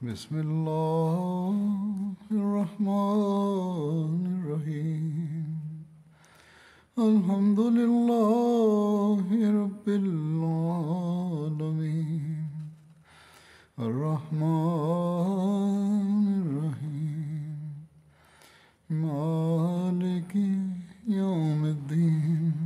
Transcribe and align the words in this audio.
بسم 0.00 0.36
اللہ 0.36 1.52
الرحمن 2.30 4.24
الرحیم 4.32 5.06
الحمد 6.96 7.58
للہ 7.76 9.38
رب 9.52 9.86
العالمین 9.86 10.84
الرحمن 13.78 14.44
الرحیم 16.36 17.56
مالک 19.00 20.36
یوم 21.14 21.64
الدین 21.64 22.65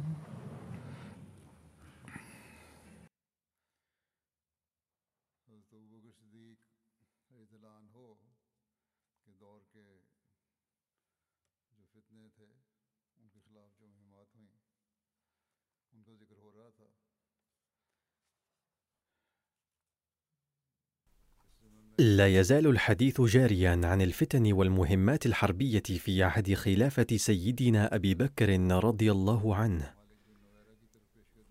لا 21.97 22.27
يزال 22.27 22.67
الحديث 22.67 23.21
جاريا 23.21 23.81
عن 23.83 24.01
الفتن 24.01 24.53
والمهمات 24.53 25.25
الحربية 25.25 25.79
في 25.79 26.23
عهد 26.23 26.53
خلافة 26.53 27.07
سيدنا 27.15 27.95
أبي 27.95 28.13
بكر 28.13 28.59
رضي 28.59 29.11
الله 29.11 29.55
عنه. 29.55 30.00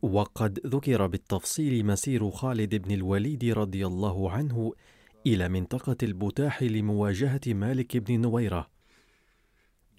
وقد 0.02 0.60
ذكر 0.66 1.06
بالتفصيل 1.06 1.86
مسير 1.86 2.30
خالد 2.30 2.74
بن 2.74 2.90
الوليد 2.90 3.44
رضي 3.44 3.86
الله 3.86 4.30
عنه 4.30 4.72
إلى 5.26 5.48
منطقة 5.48 5.96
البتاح 6.02 6.62
لمواجهة 6.62 7.40
مالك 7.46 7.96
بن 7.96 8.20
نويرة. 8.20 8.70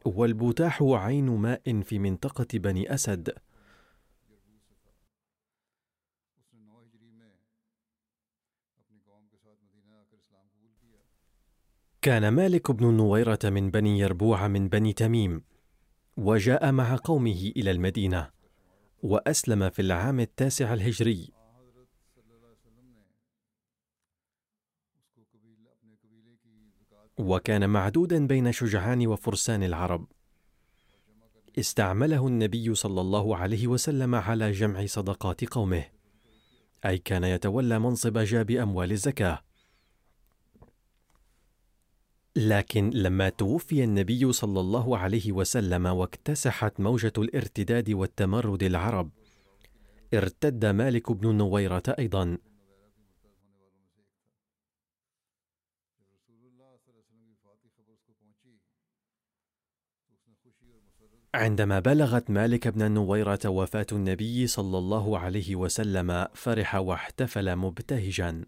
والبتاح 0.05 0.83
عين 0.83 1.29
ماء 1.29 1.81
في 1.81 1.99
منطقة 1.99 2.47
بني 2.53 2.93
أسد. 2.93 3.33
كان 12.01 12.27
مالك 12.29 12.71
بن 12.71 12.93
نويرة 12.93 13.39
من 13.43 13.71
بني 13.71 13.99
يربوع 13.99 14.47
من 14.47 14.69
بني 14.69 14.93
تميم، 14.93 15.43
وجاء 16.17 16.71
مع 16.71 16.95
قومه 17.03 17.51
إلى 17.57 17.71
المدينة، 17.71 18.40
وأسلم 19.03 19.69
في 19.69 19.81
العام 19.81 20.19
التاسع 20.19 20.73
الهجري. 20.73 21.33
وكان 27.17 27.69
معدودا 27.69 28.27
بين 28.27 28.51
شجعان 28.51 29.07
وفرسان 29.07 29.63
العرب. 29.63 30.07
استعمله 31.59 32.27
النبي 32.27 32.75
صلى 32.75 33.01
الله 33.01 33.37
عليه 33.37 33.67
وسلم 33.67 34.15
على 34.15 34.51
جمع 34.51 34.85
صدقات 34.85 35.45
قومه، 35.45 35.85
أي 36.85 36.97
كان 36.97 37.23
يتولى 37.23 37.79
منصب 37.79 38.17
جاب 38.17 38.51
أموال 38.51 38.91
الزكاة. 38.91 39.43
لكن 42.35 42.89
لما 42.89 43.29
توفي 43.29 43.83
النبي 43.83 44.31
صلى 44.31 44.59
الله 44.59 44.97
عليه 44.97 45.31
وسلم 45.31 45.85
واكتسحت 45.85 46.79
موجة 46.79 47.13
الارتداد 47.17 47.89
والتمرد 47.89 48.63
العرب 48.63 49.09
ارتد 50.13 50.65
مالك 50.65 51.11
بن 51.11 51.35
نويرة 51.35 51.83
أيضا. 51.99 52.37
عندما 61.33 61.79
بلغت 61.79 62.29
مالك 62.29 62.67
بن 62.67 62.91
نويرة 62.91 63.39
وفاة 63.45 63.87
النبي 63.91 64.47
صلى 64.47 64.77
الله 64.77 65.19
عليه 65.19 65.55
وسلم 65.55 66.27
فرح 66.33 66.75
واحتفل 66.75 67.55
مبتهجا. 67.55 68.45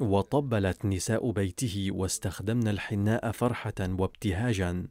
وطبلت 0.00 0.84
نساء 0.84 1.30
بيته 1.30 1.88
واستخدمن 1.90 2.68
الحناء 2.68 3.30
فرحة 3.30 3.74
وابتهاجا. 3.80 4.86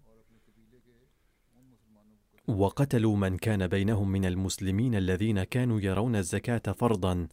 وقتلوا 2.47 3.15
من 3.17 3.37
كان 3.37 3.67
بينهم 3.67 4.11
من 4.11 4.25
المسلمين 4.25 4.95
الذين 4.95 5.43
كانوا 5.43 5.81
يرون 5.81 6.15
الزكاة 6.15 6.71
فرضا 6.71 7.27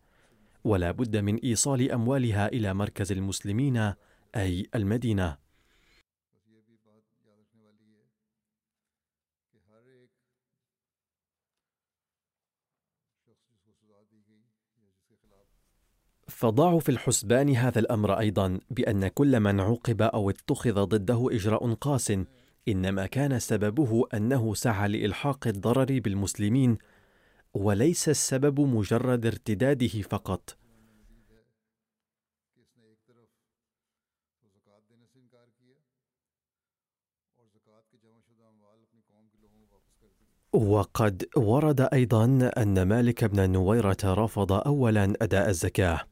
ولا 0.65 0.91
بد 0.91 1.17
من 1.17 1.37
إيصال 1.37 1.93
أموالها 1.93 2.49
إلى 2.49 2.75
مركز 2.75 3.13
المسلمين 3.13 3.93
أي 4.37 4.67
المدينة. 4.75 5.48
فضعوا 16.39 16.81
في 16.81 16.89
الحسبان 16.89 17.57
هذا 17.57 17.79
الأمر 17.79 18.19
أيضا 18.19 18.61
بأن 18.71 19.09
كل 19.09 19.41
من 19.41 19.61
عوقب 19.61 20.03
أو 20.03 20.31
اتخذ 20.31 20.85
ضده 20.85 21.29
إجراء 21.33 21.75
قاس 21.75 22.13
إنما 22.69 23.07
كان 23.07 23.39
سببه 23.39 24.05
أنه 24.15 24.55
سعى 24.55 24.89
لإلحاق 24.89 25.47
الضرر 25.47 26.01
بالمسلمين 26.01 26.79
وليس 27.55 28.09
السبب 28.09 28.61
مجرد 28.61 29.27
ارتداده 29.27 30.03
فقط. 30.03 30.57
وقد 40.53 41.29
ورد 41.37 41.81
أيضا 41.81 42.51
أن 42.57 42.83
مالك 42.83 43.25
بن 43.25 43.51
نويرة 43.51 43.97
رفض 44.05 44.53
اولا 44.53 45.13
أداء 45.23 45.49
الزكاة. 45.49 46.08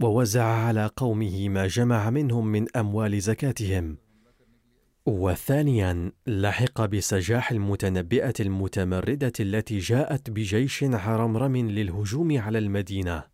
ووزع 0.00 0.44
على 0.44 0.90
قومه 0.96 1.48
ما 1.48 1.66
جمع 1.66 2.10
منهم 2.10 2.46
من 2.46 2.76
أموال 2.76 3.20
زكاتهم. 3.20 3.98
وثانيا 5.06 6.12
لحق 6.26 6.84
بسجاح 6.84 7.50
المتنبئة 7.50 8.34
المتمردة 8.40 9.32
التي 9.40 9.78
جاءت 9.78 10.30
بجيش 10.30 10.84
عرمرم 10.84 11.56
للهجوم 11.56 12.38
على 12.38 12.58
المدينة. 12.58 13.24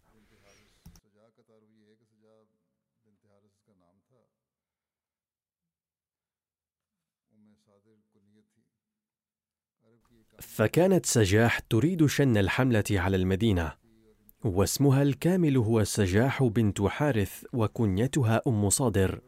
فكانت 10.41 11.07
سجاح 11.07 11.59
تريد 11.59 12.07
شن 12.07 12.37
الحملة 12.37 12.85
على 12.91 13.17
المدينة. 13.17 13.82
واسمها 14.45 15.03
الكامل 15.03 15.57
هو 15.57 15.85
سجاح 15.85 16.43
بنت 16.43 16.83
حارث 16.83 17.45
وكنيتها 17.53 18.43
أم 18.47 18.71
صادر. 18.71 19.21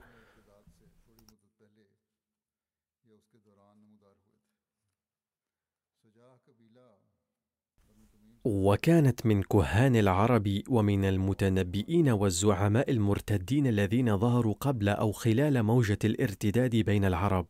وكانت 8.45 9.27
من 9.27 9.43
كهان 9.43 9.97
العرب 9.97 10.63
ومن 10.69 11.05
المتنبئين 11.05 12.09
والزعماء 12.09 12.91
المرتدين 12.91 13.67
الذين 13.67 14.19
ظهروا 14.19 14.55
قبل 14.61 14.89
أو 14.89 15.13
خلال 15.13 15.63
موجة 15.63 15.99
الارتداد 16.05 16.77
بين 16.77 17.05
العرب. 17.05 17.47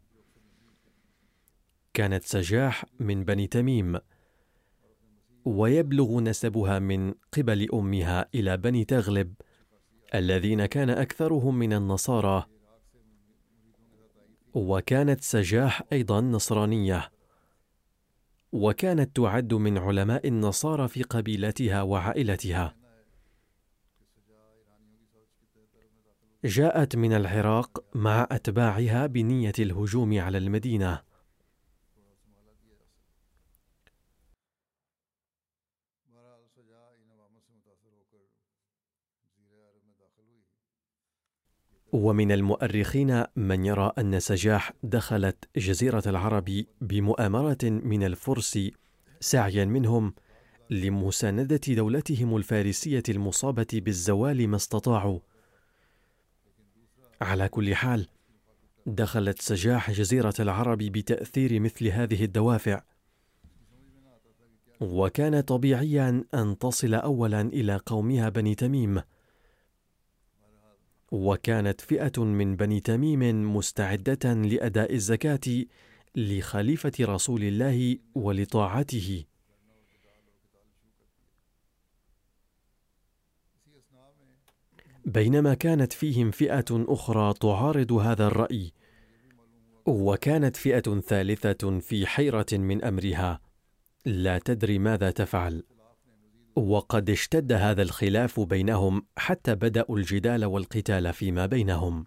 كانت 1.94 2.24
سجاح 2.24 2.84
من 3.00 3.24
بني 3.24 3.46
تميم. 3.46 3.98
ويبلغ 5.44 6.20
نسبها 6.20 6.78
من 6.78 7.14
قبل 7.32 7.68
أمها 7.74 8.28
إلى 8.34 8.56
بني 8.56 8.84
تغلب 8.84 9.34
الذين 10.14 10.66
كان 10.66 10.90
أكثرهم 10.90 11.58
من 11.58 11.72
النصارى. 11.72 12.46
وكانت 14.54 15.20
سجاح 15.20 15.82
أيضا 15.92 16.20
نصرانية. 16.20 17.10
وكانت 18.52 19.16
تعد 19.16 19.54
من 19.54 19.78
علماء 19.78 20.28
النصارى 20.28 20.88
في 20.88 21.02
قبيلتها 21.02 21.82
وعائلتها. 21.82 22.76
جاءت 26.44 26.96
من 26.96 27.12
العراق 27.12 27.84
مع 27.94 28.26
أتباعها 28.30 29.06
بنية 29.06 29.52
الهجوم 29.58 30.20
على 30.20 30.38
المدينة. 30.38 31.13
ومن 41.94 42.32
المؤرخين 42.32 43.24
من 43.36 43.64
يرى 43.64 43.92
أن 43.98 44.20
سجاح 44.20 44.72
دخلت 44.82 45.48
جزيرة 45.56 46.02
العرب 46.06 46.64
بمؤامرة 46.80 47.58
من 47.62 48.04
الفرس 48.04 48.58
سعيا 49.20 49.64
منهم 49.64 50.14
لمساندة 50.70 51.60
دولتهم 51.68 52.36
الفارسية 52.36 53.02
المصابة 53.08 53.66
بالزوال 53.72 54.48
ما 54.48 54.56
استطاعوا. 54.56 55.20
على 57.20 57.48
كل 57.48 57.74
حال 57.74 58.08
دخلت 58.86 59.42
سجاح 59.42 59.90
جزيرة 59.90 60.34
العرب 60.40 60.78
بتأثير 60.78 61.60
مثل 61.60 61.86
هذه 61.86 62.24
الدوافع. 62.24 62.82
وكان 64.84 65.40
طبيعيا 65.40 66.24
أن 66.34 66.58
تصل 66.58 66.94
اولا 66.94 67.40
إلى 67.40 67.80
قومها 67.86 68.28
بني 68.28 68.54
تميم. 68.54 69.02
وكانت 71.12 71.80
فئة 71.80 72.24
من 72.24 72.56
بني 72.56 72.80
تميم 72.80 73.56
مستعدة 73.56 74.32
لأداء 74.34 74.94
الزكاة 74.94 75.64
لخليفة 76.16 76.92
رسول 77.00 77.42
الله 77.42 77.98
ولطاعته. 78.14 79.24
بينما 85.04 85.54
كانت 85.54 85.92
فيهم 85.92 86.30
فئة 86.30 86.64
أخرى 86.70 87.34
تعارض 87.40 87.92
هذا 87.92 88.26
الرأي 88.26 88.72
وكانت 89.86 90.56
فئة 90.56 91.00
ثالثة 91.00 91.80
في 91.80 92.06
حيرة 92.06 92.46
من 92.52 92.84
أمرها. 92.84 93.40
لا 94.06 94.38
تدري 94.38 94.78
ماذا 94.78 95.10
تفعل. 95.10 95.62
وقد 96.56 97.10
اشتد 97.10 97.52
هذا 97.52 97.82
الخلاف 97.82 98.40
بينهم 98.40 99.06
حتى 99.16 99.54
بدأوا 99.54 99.98
الجدال 99.98 100.44
والقتال 100.44 101.12
فيما 101.12 101.46
بينهم. 101.46 102.06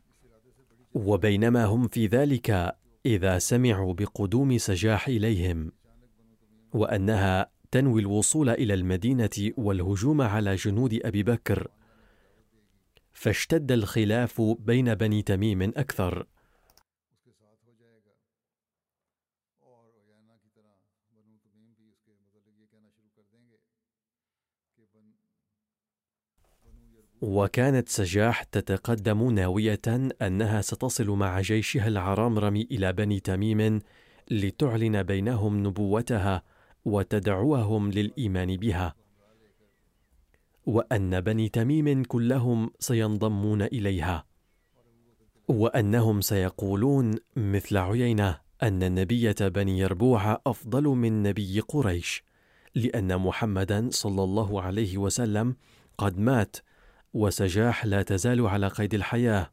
وبينما 0.94 1.66
هم 1.66 1.88
في 1.88 2.08
ذلك 2.08 2.76
إذا 3.06 3.40
سمعوا 3.40 3.94
بقدوم 3.94 4.58
سجاح 4.58 5.08
إليهم 5.08 5.72
وأنها 6.74 7.52
تنوي 7.72 8.02
الوصول 8.02 8.50
إلى 8.50 8.74
المدينة 8.74 9.52
والهجوم 9.58 10.22
على 10.22 10.56
جنود 10.56 11.00
أبي 11.04 11.24
بكر. 11.24 11.68
فاشتد 13.14 13.72
الخلاف 13.72 14.42
بين 14.42 14.96
بني 14.96 15.22
تميم 15.22 15.62
أكثر. 15.62 16.26
وكانت 27.22 27.90
سجاح 27.90 28.44
تتقدم 28.44 29.32
ناوية 29.32 29.82
أنها 30.22 30.62
ستصل 30.62 31.10
مع 31.10 31.42
جيشها 31.42 31.88
العرامرم 31.88 32.56
إلى 32.56 32.94
بني 32.94 33.20
تميم 33.20 33.80
لتعلن 34.32 35.04
بينهم 35.04 35.68
نبوتها 35.68 36.44
وتدعوهم 36.86 37.92
للإيمان 37.92 38.58
بها. 38.58 38.96
وأن 40.66 41.22
بني 41.22 41.50
تميم 41.50 42.04
كلهم 42.04 42.72
سينضمون 42.80 43.62
إليها. 43.62 44.26
وأنهم 45.48 46.22
سيقولون 46.22 47.16
مثل 47.36 47.78
عيينة 47.78 48.40
أن 48.64 48.96
نبية 48.96 49.36
بني 49.42 49.80
يربوع 49.80 50.42
أفضل 50.48 50.84
من 50.84 51.24
نبي 51.24 51.60
قريش 51.60 52.24
لأن 52.76 53.18
محمدا 53.18 53.90
صلى 53.92 54.24
الله 54.24 54.62
عليه 54.62 54.98
وسلم 54.98 55.56
قد 55.98 56.20
مات 56.20 56.58
وسجاح 57.18 57.86
لا 57.86 58.02
تزال 58.02 58.48
على 58.48 58.68
قيد 58.68 58.94
الحياة. 58.94 59.52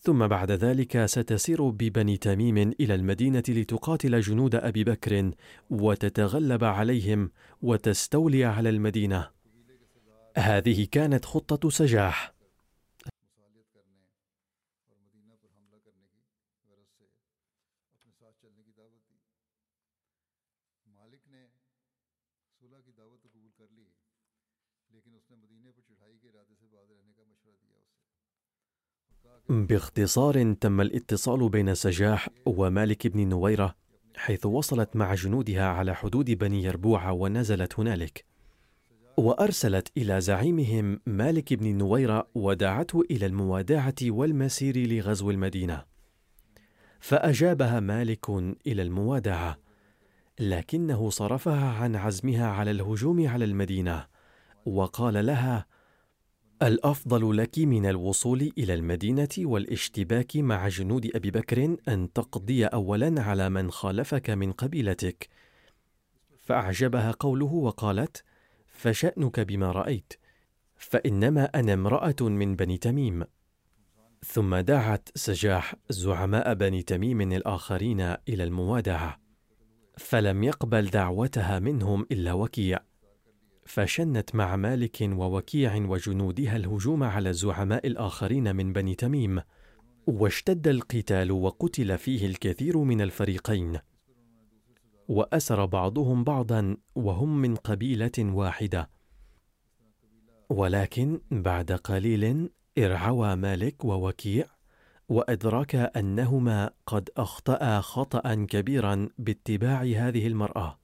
ثم 0.00 0.26
بعد 0.26 0.50
ذلك 0.50 1.06
ستسير 1.06 1.68
ببني 1.68 2.16
تميم 2.16 2.58
إلى 2.58 2.94
المدينة 2.94 3.42
لتقاتل 3.48 4.20
جنود 4.20 4.54
أبي 4.54 4.84
بكر 4.84 5.30
وتتغلب 5.70 6.64
عليهم 6.64 7.30
وتستولي 7.62 8.44
على 8.44 8.68
المدينة. 8.68 9.28
هذه 10.36 10.86
كانت 10.92 11.24
خطة 11.24 11.70
سجاح. 11.70 12.37
باختصار 29.48 30.52
تم 30.52 30.80
الاتصال 30.80 31.48
بين 31.48 31.74
سجاح 31.74 32.28
ومالك 32.46 33.06
بن 33.06 33.28
نويرة 33.28 33.74
حيث 34.16 34.46
وصلت 34.46 34.96
مع 34.96 35.14
جنودها 35.14 35.68
على 35.68 35.94
حدود 35.94 36.30
بني 36.30 36.62
يربوع 36.62 37.10
ونزلت 37.10 37.78
هنالك. 37.78 38.24
وأرسلت 39.16 39.92
إلى 39.96 40.20
زعيمهم 40.20 41.00
مالك 41.06 41.54
بن 41.54 41.78
نويرة 41.78 42.28
ودعته 42.34 43.02
إلى 43.10 43.26
الموادعة 43.26 43.94
والمسير 44.02 44.76
لغزو 44.76 45.30
المدينة. 45.30 45.84
فأجابها 47.00 47.80
مالك 47.80 48.28
إلى 48.66 48.82
الموادعة 48.82 49.58
لكنه 50.40 51.10
صرفها 51.10 51.70
عن 51.70 51.96
عزمها 51.96 52.46
على 52.46 52.70
الهجوم 52.70 53.28
على 53.28 53.44
المدينة 53.44 54.06
وقال 54.66 55.26
لها 55.26 55.66
الأفضل 56.62 57.36
لك 57.36 57.58
من 57.58 57.86
الوصول 57.86 58.52
إلى 58.58 58.74
المدينة 58.74 59.28
والاشتباك 59.38 60.36
مع 60.36 60.68
جنود 60.68 61.10
أبي 61.14 61.30
بكر 61.30 61.76
أن 61.88 62.12
تقضي 62.12 62.66
اولا 62.66 63.22
على 63.22 63.48
من 63.48 63.70
خالفك 63.70 64.30
من 64.30 64.52
قبيلتك. 64.52 65.28
فأعجبها 66.36 67.10
قوله 67.10 67.52
وقالت 67.52 68.24
فشأنك 68.66 69.40
بما 69.40 69.72
رأيت 69.72 70.12
فإنما 70.76 71.44
أنا 71.44 71.72
امرأة 71.72 72.16
من 72.20 72.56
بني 72.56 72.78
تميم. 72.78 73.24
ثم 74.24 74.56
دعت 74.56 75.08
سجاح 75.14 75.74
زعماء 75.90 76.54
بني 76.54 76.82
تميم 76.82 77.32
الآخرين 77.32 78.00
إلى 78.00 78.44
الموادعة 78.44 79.20
فلم 79.98 80.44
يقبل 80.44 80.86
دعوتها 80.86 81.58
منهم 81.58 82.06
إلا 82.12 82.32
وكيع. 82.32 82.78
فشنت 83.68 84.34
مع 84.34 84.56
مالك 84.56 84.96
ووكيع 85.02 85.76
وجنودها 85.76 86.56
الهجوم 86.56 87.02
على 87.02 87.30
الزعماء 87.30 87.86
الآخرين 87.86 88.56
من 88.56 88.72
بني 88.72 88.94
تميم 88.94 89.40
واشتد 90.06 90.68
القتال 90.68 91.32
وقتل 91.32 91.98
فيه 91.98 92.26
الكثير 92.26 92.78
من 92.78 93.00
الفريقين. 93.00 93.78
وأسر 95.08 95.66
بعضهم 95.66 96.24
بعضا 96.24 96.76
وهم 96.94 97.38
من 97.38 97.54
قبيلة 97.54 98.12
واحدة. 98.18 98.90
ولكن 100.50 101.20
بعد 101.30 101.72
قليل 101.72 102.50
ارعوى 102.78 103.36
مالك 103.36 103.84
ووكيع 103.84 104.46
وأدرك 105.08 105.74
أنهما 105.74 106.70
قد 106.86 107.10
أخطأ 107.16 107.80
خطأ 107.80 108.34
كبيرا 108.34 109.08
باتباع 109.18 109.82
هذه 109.82 110.26
المرأة. 110.26 110.78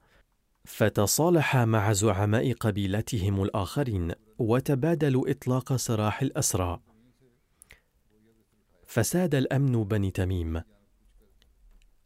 فتصالح 0.65 1.57
مع 1.57 1.93
زعماء 1.93 2.53
قبيلتهم 2.53 3.43
الآخرين 3.43 4.13
وتبادلوا 4.39 5.31
إطلاق 5.31 5.77
سراح 5.77 6.23
الأسرى. 6.23 6.81
فساد 8.87 9.35
الأمن 9.35 9.85
بني 9.85 10.11
تميم. 10.11 10.63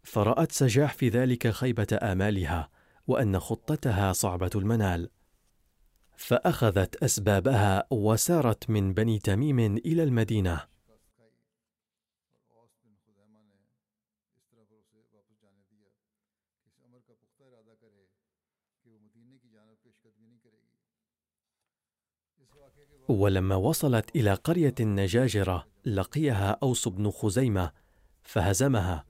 فرأت 0.03 0.53
سجاح 0.53 0.95
في 0.95 1.09
ذلك 1.09 1.51
خيبة 1.51 1.99
آمالها 2.03 2.69
وأن 3.07 3.39
خطتها 3.39 4.13
صعبة 4.13 4.51
المنال. 4.55 5.11
فأخذت 6.17 6.97
أسبابها 6.97 7.87
وسارت 7.91 8.71
من 8.71 8.95
بني 8.95 9.19
تميم 9.19 9.59
إلى 9.59 10.03
المدينة. 10.03 10.78
ولما 23.09 23.55
وصلت 23.55 24.17
إلى 24.17 24.35
قرية 24.35 24.75
النجاجره 24.81 25.67
لقيها 25.85 26.59
أوس 26.63 26.89
بن 26.89 27.11
خزيمة 27.11 27.71
فهزمها. 28.23 29.05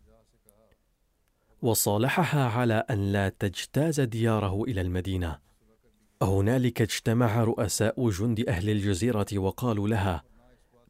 وصالحها 1.62 2.48
على 2.48 2.84
أن 2.90 3.12
لا 3.12 3.28
تجتاز 3.28 4.00
دياره 4.00 4.62
إلى 4.64 4.80
المدينة. 4.80 5.38
هنالك 6.22 6.82
اجتمع 6.82 7.44
رؤساء 7.44 8.10
جند 8.10 8.48
أهل 8.48 8.70
الجزيرة 8.70 9.26
وقالوا 9.34 9.88
لها 9.88 10.22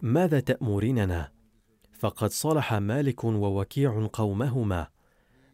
ماذا 0.02 0.40
تأمريننا؟ 0.40 1.32
فقد 1.92 2.30
صلح 2.30 2.74
مالك 2.74 3.24
ووكيع 3.24 4.08
قومهما 4.12 4.86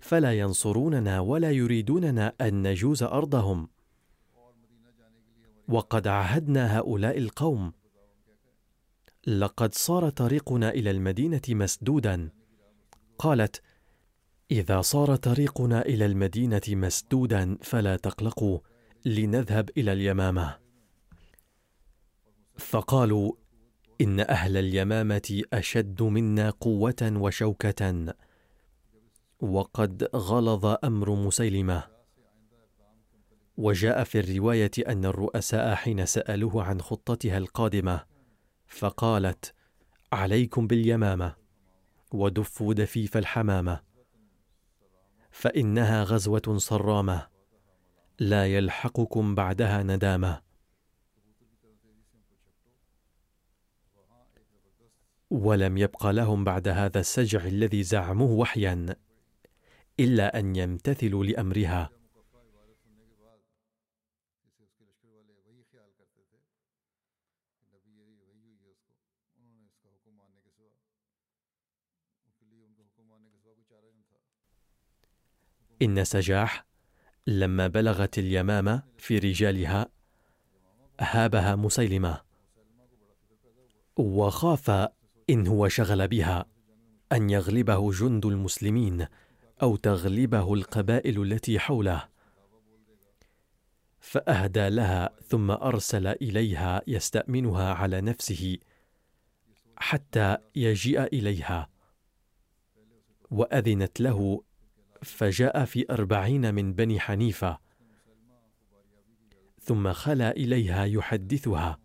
فلا 0.00 0.38
ينصروننا 0.38 1.20
ولا 1.20 1.50
يريدوننا 1.50 2.32
أن 2.40 2.68
نجوز 2.68 3.02
أرضهم. 3.02 3.68
وقد 5.68 6.09
عهدنا 6.09 6.78
هؤلاء 6.78 7.18
القوم. 7.18 7.73
لقد 9.26 9.75
صار 9.75 10.11
طريقنا 10.11 10.71
إلى 10.71 10.90
المدينة 10.90 11.42
مسدودا. 11.49 12.30
قالت 13.18 13.62
إذا 14.50 14.80
صار 14.80 15.16
طريقنا 15.16 15.83
إلى 15.83 16.06
المدينة 16.06 16.62
مسدودا 16.68 17.59
فلا 17.62 17.97
تقلقوا 17.97 18.59
لنذهب 19.04 19.71
إلى 19.76 19.92
اليمامة. 19.92 20.59
فقالوا 22.59 23.33
إن 24.00 24.21
أهل 24.21 24.56
اليمامة 24.56 25.42
أشد 25.52 26.02
منا 26.02 26.50
قوة 26.50 27.12
وشوكة. 27.16 28.14
وقد 29.40 30.09
غلظ 30.14 30.76
أمر 30.85 31.11
مسيلمة. 31.11 31.94
وجاء 33.56 34.04
في 34.04 34.20
الرواية 34.20 34.70
أن 34.88 35.04
الرؤساء 35.04 35.75
حين 35.75 36.06
سألوه 36.06 36.64
عن 36.64 36.80
خطتها 36.80 37.38
القادمة 37.38 38.04
فقالت 38.66 39.54
عليكم 40.12 40.66
باليمامة 40.66 41.34
ودفوا 42.12 42.75
دفيف 42.75 43.16
الحمامة 43.16 43.80
فإنها 45.30 46.04
غزوة 46.04 46.56
صرامة 46.56 47.26
لا 48.18 48.46
يلحقكم 48.46 49.34
بعدها 49.34 49.82
ندامة. 49.82 50.42
ولم 55.30 55.78
يبق 55.78 56.06
لهم 56.06 56.44
بعد 56.44 56.68
هذا 56.68 57.00
السجع 57.00 57.44
الذي 57.44 57.82
زعموه 57.82 58.30
وحيا 58.30 58.96
إلا 60.00 60.38
أن 60.38 60.56
يمتثلوا 60.56 61.25
لأمرها. 61.25 61.90
إن 75.85 76.05
سجاح 76.05 76.67
لما 77.26 77.67
بلغت 77.67 78.19
اليمامة 78.19 78.83
في 78.99 79.19
رجالها 79.19 79.88
هابها 81.00 81.57
مسيلمة 81.57 82.21
وخاف 83.97 84.71
إن 85.31 85.47
هو 85.47 85.69
شغل 85.69 86.09
بها 86.09 86.47
أن 87.12 87.31
يغلبه 87.31 87.93
جند 87.93 88.26
المسلمين 88.26 89.07
أو 89.62 89.76
تغلبه 89.76 90.55
القبائل 90.55 91.23
التي 91.23 91.59
حوله. 91.59 92.09
فأهدى 94.00 94.69
لها 94.69 95.11
ثم 95.29 95.50
أرسل 95.50 96.07
إليها 96.07 96.83
يستأمنها 96.87 97.75
على 97.75 98.00
نفسه 98.00 98.59
حتى 99.76 100.37
يجيء 100.57 101.03
إليها 101.03 101.69
وأذنت 103.31 104.00
له 104.00 104.43
فجاء 105.04 105.64
في 105.64 105.87
أربعين 105.90 106.54
من 106.54 106.75
بني 106.75 107.00
حنيفة 107.00 107.58
ثم 109.61 109.92
خلا 109.92 110.30
إليها 110.30 110.84
يحدثها 110.84 111.78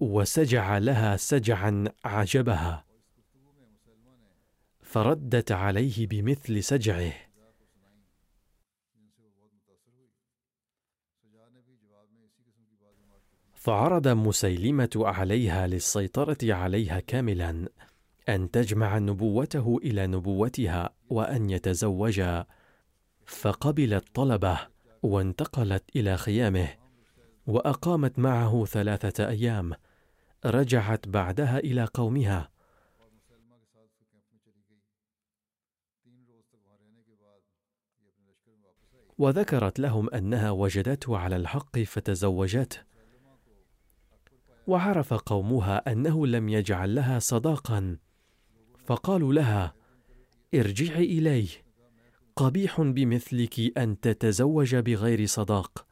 وسجع 0.00 0.78
لها 0.78 1.16
سجعا 1.16 1.84
عجبها 2.04 2.84
فردت 4.90 5.52
عليه 5.52 6.06
بمثل 6.06 6.64
سجعه. 6.64 7.12
فعرض 13.54 14.08
مسيلمة 14.08 14.90
عليها 14.96 15.66
للسيطرة 15.66 16.38
عليها 16.42 17.00
كاملا. 17.00 17.68
أن 18.28 18.50
تجمع 18.50 18.98
نبوته 18.98 19.78
إلى 19.82 20.06
نبوتها 20.06 20.90
وأن 21.10 21.50
يتزوجا. 21.50 22.46
فقبلت 23.26 24.04
طلبه 24.14 24.58
وانتقلت 25.02 25.84
إلى 25.96 26.16
خيامه 26.16 26.68
وأقامت 27.46 28.18
معه 28.18 28.64
ثلاثة 28.64 29.28
أيام. 29.28 29.72
رجعت 30.46 31.08
بعدها 31.08 31.58
إلى 31.58 31.84
قومها. 31.84 32.50
وذكرت 39.18 39.80
لهم 39.80 40.10
أنها 40.10 40.50
وجدته 40.50 41.18
على 41.18 41.36
الحق 41.36 41.78
فتزوجته. 41.78 42.78
وعرف 44.66 45.14
قومها 45.14 45.92
أنه 45.92 46.26
لم 46.26 46.48
يجعل 46.48 46.94
لها 46.94 47.18
صداقا. 47.18 47.98
فقالوا 48.90 49.32
لها 49.32 49.74
ارجعي 50.54 51.04
إليه 51.04 51.48
قبيح 52.36 52.80
بمثلك 52.80 53.78
أن 53.78 54.00
تتزوج 54.00 54.76
بغير 54.76 55.26
صداق. 55.26 55.86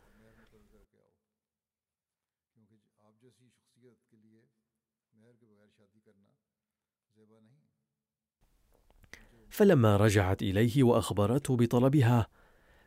فلما 9.50 9.97
رجعت 9.97 10.43
إليه 10.43 10.83
وأخبرته 10.83 11.57
بطلبها 11.57 12.28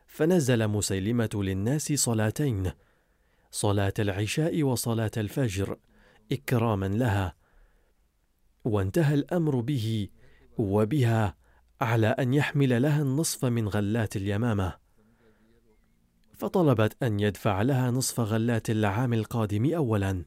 فنزل 0.07 0.67
مسيلمة 0.67 1.29
للناس 1.33 1.93
صلاتين 1.93 2.71
صلاة 3.51 3.93
العشاء 3.99 4.63
وصلاة 4.63 5.11
الفجر 5.17 5.79
إكراما 6.31 6.85
لها. 6.85 7.40
وانتهى 8.63 9.13
الأمر 9.13 9.59
به 9.59 10.09
وبها 10.57 11.35
على 11.81 12.07
أن 12.07 12.33
يحمل 12.33 12.81
لها 12.81 13.01
النصف 13.01 13.45
من 13.45 13.67
غلات 13.67 14.15
اليمامة. 14.15 14.77
فطلبت 16.33 17.03
أن 17.03 17.19
يدفع 17.19 17.61
لها 17.61 17.91
نصف 17.91 18.19
غلات 18.19 18.69
العام 18.69 19.13
القادم 19.13 19.73
اولا. 19.73 20.25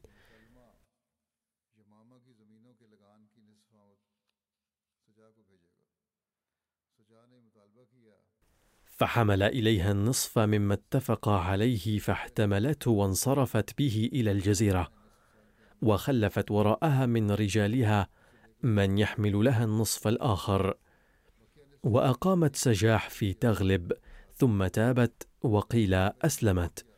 فحمل 8.85 9.43
إليها 9.43 9.91
النصف 9.91 10.39
مما 10.39 10.73
اتفق 10.73 11.29
عليه 11.29 11.99
فاحتملته 11.99 12.91
وانصرفت 12.91 13.77
به 13.77 14.09
إلى 14.13 14.31
الجزيرة. 14.31 14.91
وخلفت 15.81 16.51
وراءها 16.51 17.05
من 17.05 17.31
رجالها 17.31 18.09
من 18.65 18.97
يحمل 18.97 19.43
لها 19.43 19.63
النصف 19.63 20.07
الآخر. 20.07 20.77
وأقامت 21.83 22.55
سجاح 22.55 23.09
في 23.09 23.33
تغلب 23.33 23.91
ثم 24.35 24.67
تابت 24.67 25.27
وقيل 25.41 25.93
رہی 25.93 26.95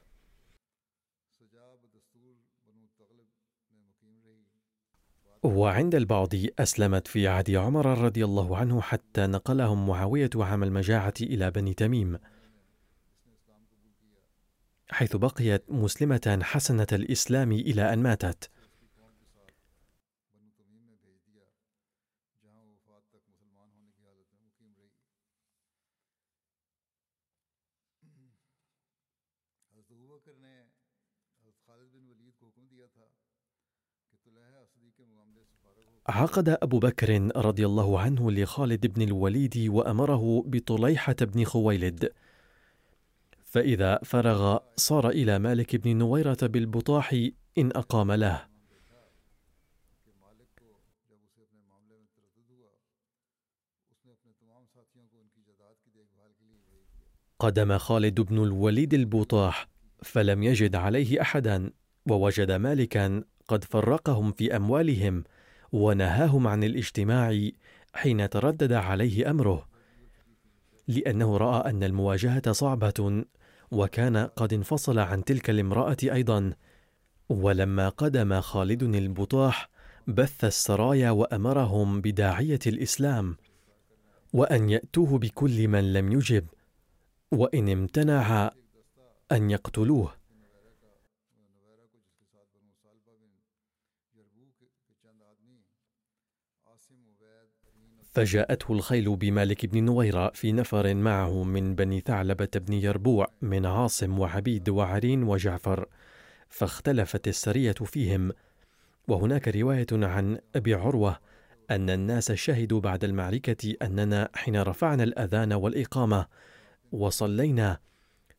وعند 5.43 5.95
البعض 5.95 6.29
أسلمت 6.59 7.07
في 7.07 7.27
عهد 7.27 7.51
عمر 7.51 7.97
رضي 7.97 8.25
الله 8.25 8.57
عنه 8.57 8.81
حتى 8.81 9.27
نقلهم 9.27 9.88
معاوية 9.88 10.29
عام 10.36 10.63
المجاعة 10.63 11.13
إلى 11.21 11.51
بني 11.51 11.74
تميم. 11.74 12.19
حيث 14.89 15.15
بقيت 15.15 15.63
مسلمة 15.69 16.39
حسنة 16.43 16.88
الإسلام 16.91 17.51
إلى 17.51 17.93
أن 17.93 18.03
ماتت. 18.03 18.50
عقد 36.10 36.50
أبو 36.50 36.80
بكر 36.80 37.38
رضي 37.38 37.66
الله 37.66 38.00
عنه 38.00 38.32
لخالد 38.32 38.88
بن 38.88 39.02
الوليد 39.02 39.58
وأمره 39.58 40.44
بطليحة 40.46 41.16
بن 41.22 41.44
خويلد. 41.44 42.12
فإذا 43.46 44.00
فرغ 44.04 44.60
صار 44.76 45.10
إلى 45.10 45.40
مالك 45.40 45.76
بن 45.76 45.98
نويرة 45.98 46.38
بالبطاح 46.42 47.14
إن 47.58 47.72
أقام 47.76 48.12
له. 48.12 48.48
قدم 57.40 57.78
خالد 57.78 58.22
بن 58.22 58.44
الوليد 58.44 58.94
البطاح 58.94 59.68
فلم 60.04 60.44
يجد 60.44 60.76
عليه 60.76 61.22
احدا 61.22 61.72
ووجد 62.10 62.52
مالكا 62.52 63.24
قد 63.48 63.64
فرقهم 63.64 64.32
في 64.32 64.56
أموالهم 64.56 65.24
ونهاهم 65.71 66.47
عن 66.47 66.63
الاجتماع 66.63 67.50
حين 67.93 68.29
تردد 68.29 68.74
عليه 68.74 69.29
أمره 69.29 69.67
لأنه 70.88 71.38
رأى 71.38 71.69
أن 71.69 71.83
المواجهة 71.83 72.51
صعبة 72.51 73.24
وكان 73.71 74.17
قد 74.17 74.53
انفصل 74.53 75.00
عن 75.00 75.24
تلك 75.24 75.50
الامرأة 75.50 75.97
أيضا. 76.03 76.53
ولما 77.29 77.89
قدم 77.89 78.41
خالد 78.41 78.83
البطاح 78.83 79.69
بث 80.07 80.45
السرايا 80.45 81.12
وأمرهم 81.12 82.01
بداعية 82.01 82.59
الإسلام 82.67 83.38
وأن 84.33 84.69
يأتوه 84.69 85.17
بكل 85.17 85.67
من 85.67 85.93
لم 85.93 86.12
يجب 86.12 86.45
وإن 87.31 87.69
امتنع 87.69 88.51
أن 89.31 89.51
يقتلوه. 89.51 90.16
فجاءته 98.17 98.74
الخيل 98.74 99.15
بمالك 99.15 99.65
بن 99.65 99.83
نويرة 99.83 100.31
في 100.33 100.51
نفر 100.51 100.93
معه 100.93 101.43
من 101.43 101.75
بني 101.75 102.00
ثعلبة 102.00 102.50
بن 102.55 102.74
يربوع 102.74 103.27
من 103.41 103.65
عاصم 103.65 104.19
وعبيد 104.19 104.69
وعرين 104.69 105.24
وجعفر 105.24 105.86
فاختلفت 106.50 107.27
السرية 107.27 107.71
فيهم. 107.71 108.31
وهناك 109.07 109.47
رواية 109.47 109.88
عن 109.91 110.39
أبي 110.55 110.74
عروة 110.74 111.19
أن 111.71 111.89
الناس 111.89 112.31
شهدوا 112.31 112.79
بعد 112.79 113.03
المعركة 113.03 113.75
أننا 113.81 114.29
حين 114.36 114.62
رفعنا 114.62 115.03
الأذان 115.03 115.53
والإقامة 115.53 116.25
وصلينا 116.91 117.79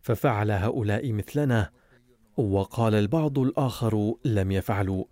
ففعل 0.01 0.51
هؤلاء 0.51 1.13
مثلنا 1.13 1.71
وقال 2.37 2.95
البعض 2.95 3.39
الآخر 3.39 4.15
لم 4.25 4.53
يفعلوا. 4.53 5.05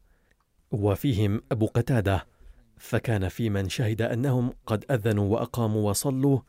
وفيهم 0.70 1.42
أبو 1.52 1.66
قتادة 1.66 2.35
فكان 2.76 3.28
في 3.28 3.50
من 3.50 3.68
شهد 3.68 4.02
أنهم 4.02 4.52
قد 4.66 4.84
أذنوا 4.90 5.34
وأقاموا 5.34 5.90
وصلوا 5.90 6.40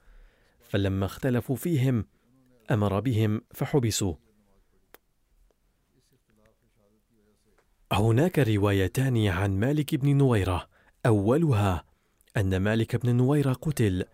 فلما 0.62 1.05
اختلفوا 1.05 1.55
فيهم 1.55 2.05
أمر 2.72 3.00
بهم 3.00 3.41
فحبسوا. 3.53 4.15
هناك 7.91 8.39
روايتان 8.39 9.27
عن 9.27 9.60
مالك 9.60 9.96
بن 9.96 10.17
نويرة. 10.17 10.69
أولها 11.05 11.86
أن 12.38 12.57
مالك 12.57 12.96
بن 12.96 13.15
نويرة 13.15 13.53
قتل. 13.53 14.05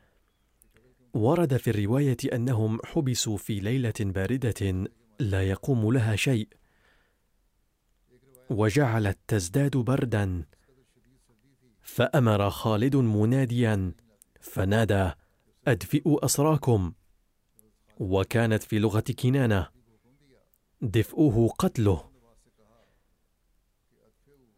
ورد 1.14 1.58
في 1.58 1.70
الرواية 1.70 2.18
أنهم 2.34 2.80
حبسوا 2.86 3.38
في 3.38 3.60
ليلة 3.60 3.94
باردة 4.00 4.88
لا 5.20 5.50
يقوم 5.50 5.92
لها 5.92 6.16
شيء. 6.16 6.48
وجعلت 8.50 9.18
تزداد 9.28 9.78
بردا. 9.78 10.46
فأمر 11.84 12.50
خالد 12.50 12.96
مناديا 12.96 13.94
فنادى 14.42 15.12
أدفئوا 15.68 16.26
أسراكم. 16.26 16.94
وكانت 18.00 18.64
في 18.64 18.80
لغة 18.80 19.04
كنانة 19.20 19.68
دفئوه 20.82 21.50
قتله. 21.50 22.10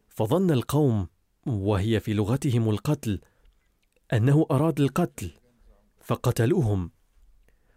فظن 0.08 0.50
القوم 0.50 1.08
وهي 1.46 2.00
في 2.00 2.14
لغتهم 2.14 2.70
القتل 2.70 3.20
أنه 4.12 4.46
أراد 4.50 4.80
القتل 4.80 5.30
فقتلوهم. 6.00 6.90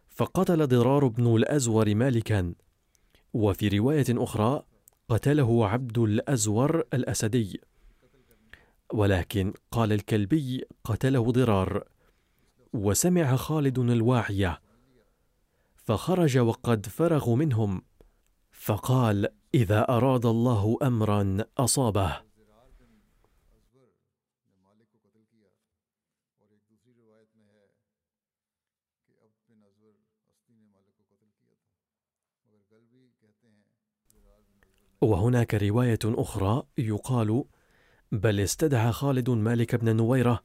فقتل 0.07 0.67
ضرار 0.67 1.07
بن 1.07 1.35
الأزور 1.35 1.95
مالكا. 1.95 2.53
وفي 3.33 3.67
رواية 3.67 4.05
أخرى 4.09 4.63
قتله 5.09 5.67
عبد 5.67 5.97
الأزور 5.97 6.83
الأسدي. 6.93 7.61
ولكن 8.93 9.53
قال 9.71 9.93
الكلبي 9.93 10.65
قتله 10.83 11.31
ضرار 11.31 11.83
وسمع 12.73 13.35
خالد 13.35 13.79
الواعية 13.79 14.61
فخرج 15.75 16.37
وقد 16.37 16.85
فرغوا 16.85 17.35
منهم 17.35 17.81
فقال 18.51 19.27
إذا 19.53 19.89
أراد 19.89 20.25
الله 20.25 20.77
امرا 20.83 21.37
أصابه. 21.57 22.29
وهناك 35.01 35.53
رواية 35.53 35.99
أخرى 36.05 36.63
يقال 36.77 37.43
بل 38.11 38.39
استدعى 38.39 38.91
خالد 38.91 39.29
مالك 39.29 39.75
بن 39.75 39.95
نويرة 39.95 40.43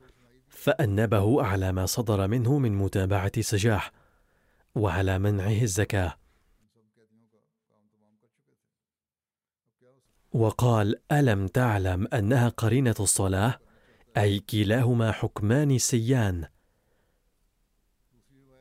فأنبه 0.49 1.43
على 1.43 1.73
ما 1.73 1.87
صدر 1.87 2.27
منه 2.27 2.59
من 2.59 2.73
متابعة 2.73 3.41
سجاح 3.41 3.93
وعلى 4.75 5.19
منعه 5.19 5.63
الزكاة. 5.63 6.15
وقال 10.33 10.97
ألم 11.13 11.47
تعلم 11.47 12.09
أنها 12.13 12.49
قرينة 12.49 12.95
الصلاة؟ 13.01 13.59
أي 14.17 14.39
كلاهما 14.39 15.13
حكمان 15.13 15.79
سيان. 15.79 16.47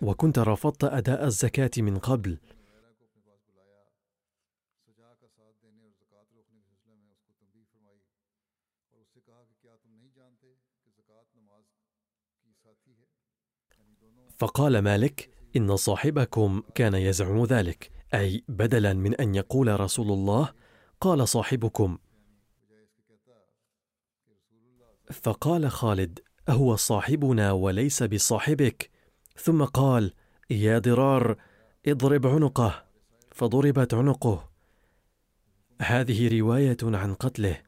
وكنت 0.02 0.40
رفضت 0.40 0.84
أداء 0.84 1.26
الزكاة 1.26 1.72
من 1.78 1.98
قبل 1.98 2.38
فقال 14.44 14.80
مالك 14.80 15.30
إن 15.56 15.76
صاحبكم 15.76 16.64
كان 16.76 16.94
يزعم 16.94 17.44
ذلك 17.44 17.92
أي 18.14 18.44
بدلا 18.48 18.94
من 18.94 19.16
أن 19.16 19.36
يقول 19.36 19.80
رسول 19.80 20.12
الله 20.12 20.54
قال 21.02 21.28
صاحبكم. 21.28 21.98
فقال 25.12 25.72
خالد 25.72 26.20
هو 26.50 26.76
صاحبنا 26.76 27.52
وليس 27.52 28.04
بصاحبك؟ 28.04 28.90
ثم 29.36 29.64
قال 29.64 30.14
يا 30.50 30.80
ضرار 30.80 31.38
اضرب 31.88 32.28
عنقه. 32.28 32.86
فضربت 33.32 33.94
عنقه. 33.94 34.50
هذه 35.82 36.40
رواية 36.40 36.78
عن 36.84 37.14
قتله. 37.14 37.62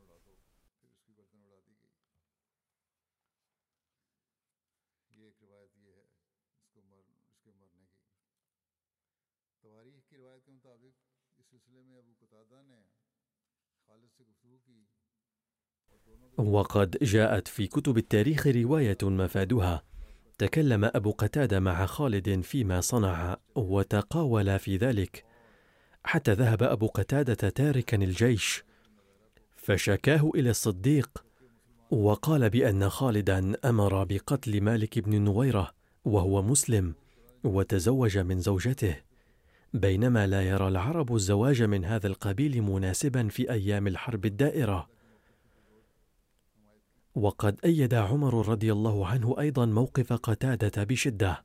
وقد 16.37 16.97
جاءت 17.01 17.47
في 17.47 17.67
كتب 17.67 17.97
التاريخ 17.97 18.47
رواية 18.47 18.97
مفادها. 19.03 19.83
تكلم 20.37 20.85
أبو 20.85 21.11
قتادة 21.11 21.59
مع 21.59 21.85
خالد 21.85 22.41
فيما 22.41 22.81
صنع 22.81 23.37
وتقاول 23.55 24.59
في 24.59 24.77
ذلك. 24.77 25.25
حتى 26.03 26.33
ذهب 26.33 26.63
أبو 26.63 26.87
قتادة 26.87 27.49
تاركا 27.49 27.97
الجيش. 27.97 28.63
فشكاه 29.55 30.31
إلى 30.35 30.49
الصديق 30.49 31.25
وقال 31.91 32.49
بأن 32.49 32.89
خالدا 32.89 33.53
أمر 33.65 34.03
بقتل 34.03 34.61
مالك 34.61 34.99
بن 34.99 35.21
نويرة 35.21 35.71
وهو 36.05 36.41
مسلم 36.41 36.95
وتزوج 37.43 38.17
من 38.17 38.39
زوجته. 38.39 38.95
بينما 39.73 40.27
لا 40.27 40.41
يرى 40.41 40.67
العرب 40.67 41.15
الزواج 41.15 41.63
من 41.63 41.85
هذا 41.85 42.07
القبيل 42.07 42.61
مناسبا 42.61 43.27
في 43.27 43.51
أيام 43.51 43.87
الحرب 43.87 44.25
الدائرة. 44.25 44.94
وقد 47.15 47.59
أيد 47.65 47.93
عمر 47.93 48.49
رضي 48.49 48.71
الله 48.71 49.07
عنه 49.07 49.35
أيضا 49.39 49.65
موقف 49.65 50.13
قتادة 50.13 50.83
بشدة 50.83 51.43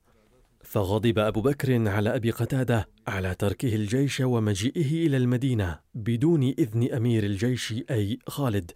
فغضب 0.63 1.19
أبو 1.19 1.41
بكر 1.41 1.89
على 1.89 2.17
أبي 2.17 2.31
قتادة 2.31 2.89
على 3.07 3.35
تركه 3.35 3.75
الجيش 3.75 4.21
ومجيئه 4.21 5.07
إلى 5.07 5.17
المدينة 5.17 5.79
بدون 5.95 6.43
إذن 6.43 6.93
أمير 6.93 7.25
الجيش 7.25 7.75
أي 7.91 8.19
خالد 8.27 8.71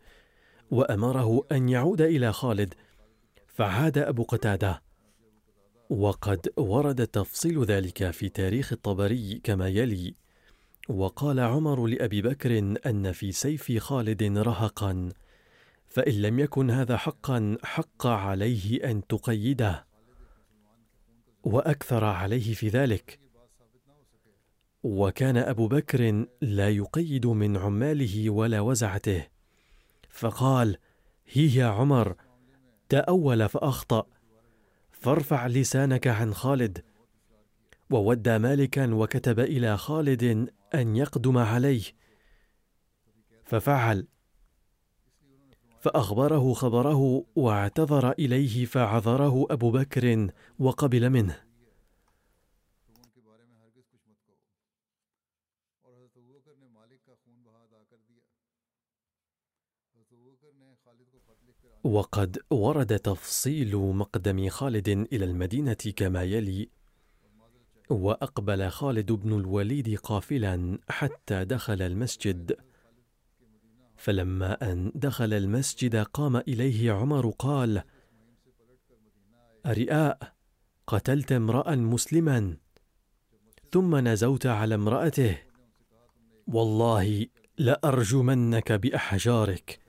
وأمره 0.70 1.46
أن 1.52 1.68
يعود 1.68 2.00
إلى 2.00 2.32
خالد 2.32 2.74
فعاد 3.46 3.98
أبو 3.98 4.22
قتادة. 4.22 4.82
وقد 5.90 6.48
ورد 6.56 7.06
تفصيل 7.06 7.64
ذلك 7.64 8.10
في 8.10 8.28
تاريخ 8.28 8.72
الطبري 8.72 9.40
كما 9.44 9.68
يلي 9.68 10.14
وقال 10.88 11.40
عمر 11.40 11.86
لأبي 11.86 12.22
بكر 12.22 12.58
أن 12.86 13.12
في 13.12 13.32
سيف 13.32 13.78
خالد 13.78 14.22
رهقا. 14.22 15.08
فإن 15.94 16.22
لم 16.22 16.38
يكن 16.38 16.70
هذا 16.70 16.96
حقا 16.96 17.56
حق 17.62 18.06
عليه 18.06 18.90
أن 18.90 19.06
تقيده 19.06 19.86
وأكثر 21.44 22.04
عليه 22.04 22.54
في 22.54 22.68
ذلك. 22.68 23.20
وكان 24.82 25.36
أبو 25.36 25.68
بكر 25.68 26.26
لا 26.40 26.70
يقيد 26.70 27.26
من 27.26 27.56
عماله 27.56 28.30
ولا 28.30 28.60
وزعته. 28.60 29.26
فقال 30.08 30.76
هي 31.32 31.54
يا 31.54 31.66
عمر 31.66 32.14
تأول 32.88 33.48
فأخطأ 33.48 34.06
فارفع 34.92 35.46
لسانك 35.46 36.06
عن 36.06 36.34
خالد. 36.34 36.84
وودى 37.90 38.38
مالكا 38.38 38.94
وكتب 38.94 39.40
إلى 39.40 39.76
خالد 39.76 40.48
أن 40.74 40.96
يقدم 40.96 41.38
عليه 41.38 41.82
ففعل. 43.44 44.06
فأخبره 45.84 46.52
خبره 46.52 47.24
واعتذر 47.36 48.12
إليه 48.12 48.64
فعذره 48.64 49.46
أبو 49.50 49.70
بكر 49.70 50.30
وقبل 50.58 51.10
منه. 51.10 51.40
وقد 61.84 62.38
ورد 62.50 62.98
تفصيل 62.98 63.76
مقدم 63.76 64.48
خالد 64.48 64.88
إلى 64.88 65.24
المدينة 65.24 65.74
كما 65.96 66.22
يلي 66.22 66.68
وأقبل 67.90 68.68
خالد 68.68 69.12
بن 69.12 69.32
الوليد 69.32 69.98
قافلا 69.98 70.78
حتى 70.88 71.44
دخل 71.44 71.82
المسجد. 71.82 72.73
فلما 74.04 74.72
أن 74.72 74.92
دخل 74.94 75.32
المسجد 75.32 75.96
قام 75.96 76.36
إليه 76.36 76.92
عمر 76.92 77.30
قال 77.30 77.82
أرئاء 79.66 80.18
قتلت 80.86 81.32
امرا 81.32 81.74
مسلما 81.74 82.56
ثم 83.72 83.96
نزوت 83.96 84.46
على 84.46 84.74
امرأته. 84.74 85.38
والله 86.46 87.26
لأرجمنك 87.58 88.72
بأحجارك. 88.72 89.80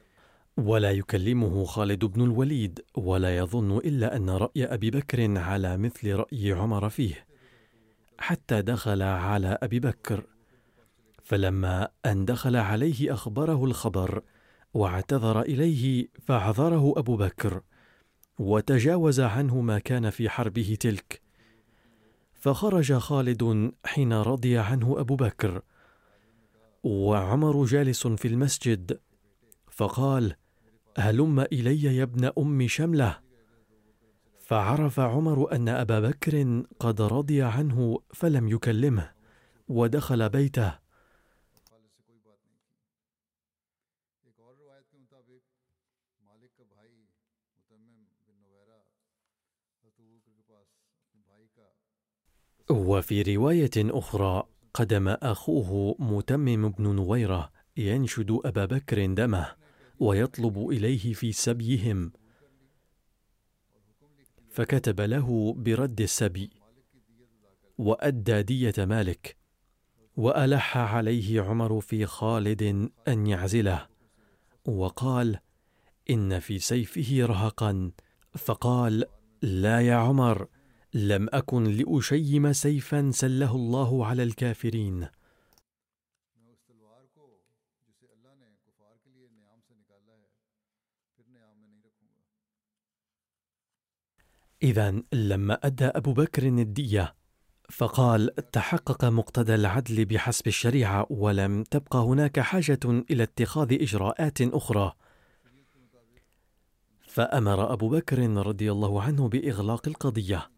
ولا 0.57 0.91
يكلمه 0.91 1.63
خالد 1.63 2.05
بن 2.05 2.21
الوليد 2.21 2.85
ولا 2.97 3.37
يظن 3.37 3.77
إلا 3.77 4.15
أن 4.15 4.29
رأي 4.29 4.65
أبي 4.65 4.91
بكر 4.91 5.37
على 5.37 5.77
مثل 5.77 6.13
رأي 6.15 6.51
عمر 6.51 6.89
فيه. 6.89 7.25
حتى 8.17 8.61
دخل 8.61 9.01
على 9.01 9.57
أبي 9.63 9.79
بكر 9.79 10.34
فلما 11.25 11.87
أن 12.05 12.25
دخل 12.25 12.55
عليه 12.55 13.13
أخبره 13.13 13.65
الخبر 13.65 14.23
واعتذر 14.73 15.41
إليه 15.41 16.07
فعذره 16.21 16.93
أبو 16.97 17.17
بكر 17.17 17.61
وتجاوز 18.39 19.19
عنه 19.19 19.61
ما 19.61 19.79
كان 19.79 20.09
في 20.09 20.29
حربه 20.29 20.77
تلك. 20.79 21.21
فخرج 22.33 22.93
خالد 22.93 23.71
حين 23.85 24.13
رضي 24.13 24.57
عنه 24.57 24.99
أبو 24.99 25.15
بكر 25.15 25.61
وعمر 26.83 27.65
جالس 27.65 28.07
في 28.07 28.27
المسجد 28.27 28.99
فقال 29.71 30.35
هلم 30.97 31.39
إلي 31.39 31.83
يا 31.83 32.03
ابن 32.03 32.31
أم 32.37 32.67
شملة؟ 32.67 33.19
فعرف 34.39 34.99
عمر 34.99 35.51
أن 35.51 35.69
أبا 35.69 35.99
بكر 35.99 36.63
قد 36.79 37.01
رضي 37.01 37.41
عنه 37.41 37.99
فلم 38.13 38.47
يكلمه 38.47 39.11
ودخل 39.67 40.29
بيته. 40.29 40.84
وفي 52.69 53.35
رواية 53.35 53.71
أخرى 53.77 54.43
قدم 54.73 55.07
أخوه 55.07 55.95
متمم 55.99 56.69
بن 56.69 56.95
نويرة 56.95 57.51
ينشد 57.77 58.39
أبا 58.45 58.65
بكر 58.65 59.05
دمه 59.05 59.55
ويطلب 59.99 60.69
إليه 60.69 61.13
في 61.13 61.31
سبيهم. 61.31 62.11
فكتب 64.49 65.01
له 65.01 65.53
برد 65.57 66.01
السبي 66.01 66.49
وأدى 67.77 68.41
دية 68.41 68.73
مالك 68.77 69.37
وألح 70.17 70.77
عليه 70.77 71.41
عمر 71.41 71.81
في 71.81 72.05
خالد 72.05 72.89
أن 73.07 73.27
يعزله 73.27 73.87
وقال 74.65 75.39
إن 76.09 76.39
في 76.39 76.59
سيفه 76.59 77.25
رهقا. 77.25 77.91
فقال 78.37 79.05
لا 79.41 79.81
يا 79.81 79.95
عمر 79.95 80.47
لم 80.95 81.27
أكن 81.33 81.63
لأشيم 81.63 82.53
سيفا 82.53 83.11
سله 83.13 83.55
الله 83.55 84.05
على 84.05 84.23
الكافرين. 84.23 85.07
إذا 94.63 95.03
لما 95.13 95.53
أدى 95.53 95.85
أبو 95.85 96.13
بكر 96.13 96.43
الدية 96.47 97.15
فقال 97.69 98.35
تحقق 98.51 99.05
مقتضى 99.05 99.55
العدل 99.55 100.05
بحسب 100.05 100.47
الشريعة 100.47 101.07
ولم 101.09 101.63
تبقى 101.63 101.99
هناك 101.99 102.39
حاجة 102.39 102.79
إلى 102.85 103.23
اتخاذ 103.23 103.73
إجراءات 103.73 104.41
أخرى. 104.41 104.93
فأمر 107.07 107.73
أبو 107.73 107.89
بكر 107.89 108.29
رضي 108.29 108.71
الله 108.71 109.01
عنه 109.01 109.29
بإغلاق 109.29 109.87
القضية. 109.87 110.54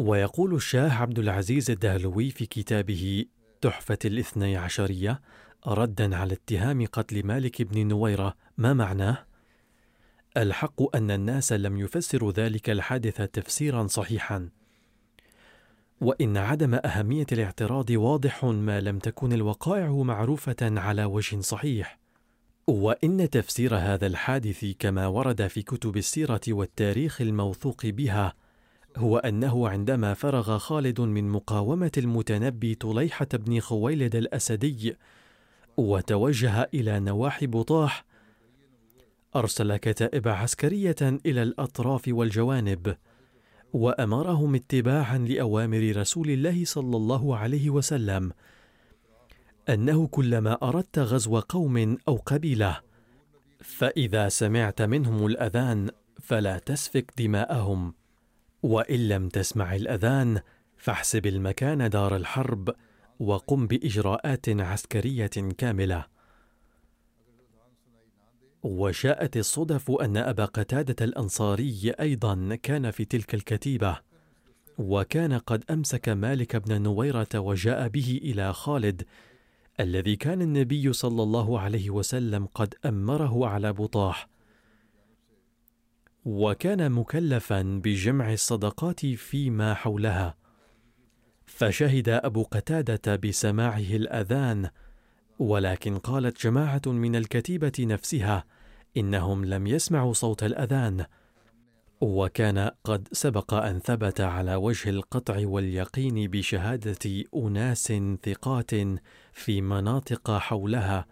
ويقول 0.00 0.54
الشاه 0.54 1.02
عبد 1.02 1.18
العزيز 1.18 1.70
الدهلوي 1.70 2.30
في 2.30 2.46
كتابه 2.46 3.24
تحفة 3.60 3.98
الاثني 4.04 4.56
عشرية 4.56 5.20
ردا 5.66 6.16
على 6.16 6.34
اتهام 6.34 6.86
قتل 6.86 7.26
مالك 7.26 7.62
بن 7.62 7.88
نويرة 7.88 8.34
ما 8.58 8.72
معناه؟ 8.72 9.26
الحق 10.36 10.96
أن 10.96 11.10
الناس 11.10 11.52
لم 11.52 11.76
يفسروا 11.76 12.32
ذلك 12.32 12.70
الحادث 12.70 13.22
تفسيرا 13.22 13.86
صحيحا 13.86 14.48
وإن 16.00 16.36
عدم 16.36 16.74
أهمية 16.74 17.26
الاعتراض 17.32 17.90
واضح 17.90 18.44
ما 18.44 18.80
لم 18.80 18.98
تكن 18.98 19.32
الوقائع 19.32 19.92
معروفة 19.92 20.56
على 20.62 21.04
وجه 21.04 21.40
صحيح 21.40 21.98
وإن 22.66 23.30
تفسير 23.30 23.76
هذا 23.76 24.06
الحادث 24.06 24.64
كما 24.78 25.06
ورد 25.06 25.46
في 25.46 25.62
كتب 25.62 25.96
السيرة 25.96 26.40
والتاريخ 26.48 27.20
الموثوق 27.20 27.86
بها 27.86 28.34
هو 28.96 29.18
أنه 29.18 29.68
عندما 29.68 30.14
فرغ 30.14 30.58
خالد 30.58 31.00
من 31.00 31.28
مقاومة 31.28 31.92
المتنبي 31.98 32.74
طليحة 32.74 33.28
بن 33.32 33.60
خويلد 33.60 34.16
الأسدي 34.16 34.96
وتوجه 35.76 36.68
إلى 36.74 37.00
نواحي 37.00 37.46
بطاح 37.46 38.04
أرسل 39.36 39.76
كتائب 39.76 40.28
عسكرية 40.28 40.96
إلى 41.02 41.42
الأطراف 41.42 42.02
والجوانب 42.08 42.96
وأمرهم 43.72 44.54
اتباعا 44.54 45.18
لأوامر 45.18 45.96
رسول 45.96 46.30
الله 46.30 46.64
صلى 46.64 46.96
الله 46.96 47.36
عليه 47.36 47.70
وسلم 47.70 48.32
أنه 49.68 50.06
كلما 50.06 50.58
أردت 50.62 50.98
غزو 50.98 51.38
قوم 51.38 51.98
أو 52.08 52.16
قبيلة 52.16 52.80
فإذا 53.60 54.28
سمعت 54.28 54.82
منهم 54.82 55.26
الأذان 55.26 55.90
فلا 56.20 56.58
تسفك 56.58 57.12
دماءهم. 57.18 57.99
وإن 58.62 59.08
لم 59.08 59.28
تسمع 59.28 59.74
الأذان 59.74 60.40
فاحسب 60.76 61.26
المكان 61.26 61.90
دار 61.90 62.16
الحرب 62.16 62.74
وقم 63.20 63.66
بإجراءات 63.66 64.48
عسكرية 64.48 65.26
كاملة. 65.58 66.06
وشاءت 68.62 69.36
الصدف 69.36 69.90
أن 69.90 70.16
أبا 70.16 70.44
قتادة 70.44 71.04
الأنصاري 71.04 71.90
أيضا 72.00 72.58
كان 72.62 72.90
في 72.90 73.04
تلك 73.04 73.34
الكتيبة 73.34 73.98
وكان 74.78 75.32
قد 75.32 75.64
أمسك 75.70 76.08
مالك 76.08 76.56
بن 76.56 76.82
نويرة 76.82 77.28
وجاء 77.34 77.88
به 77.88 78.20
إلى 78.22 78.52
خالد 78.52 79.02
الذي 79.80 80.16
كان 80.16 80.42
النبي 80.42 80.92
صلى 80.92 81.22
الله 81.22 81.60
عليه 81.60 81.90
وسلم 81.90 82.46
قد 82.46 82.74
أمره 82.84 83.46
على 83.46 83.72
بطاح. 83.72 84.28
وكان 86.24 86.92
مكلفا 86.92 87.62
بجمع 87.62 88.32
الصدقات 88.32 89.06
فيما 89.06 89.74
حولها. 89.74 90.36
فشهد 91.46 92.08
أبو 92.08 92.42
قتادة 92.42 93.16
بسماعه 93.16 93.78
الأذان 93.78 94.70
ولكن 95.38 95.98
قالت 95.98 96.42
جماعة 96.42 96.82
من 96.86 97.16
الكتيبة 97.16 97.72
نفسها 97.80 98.44
إنهم 98.96 99.44
لم 99.44 99.66
يسمعوا 99.66 100.12
صوت 100.12 100.42
الأذان. 100.42 101.04
وكان 102.00 102.70
قد 102.84 103.08
سبق 103.12 103.54
أن 103.54 103.78
ثبت 103.78 104.20
على 104.20 104.54
وجه 104.54 104.90
القطع 104.90 105.46
واليقين 105.46 106.30
بشهادة 106.30 107.24
أناس 107.36 107.92
ثقات 108.22 108.70
في 109.32 109.60
مناطق 109.60 110.30
حولها 110.30 111.06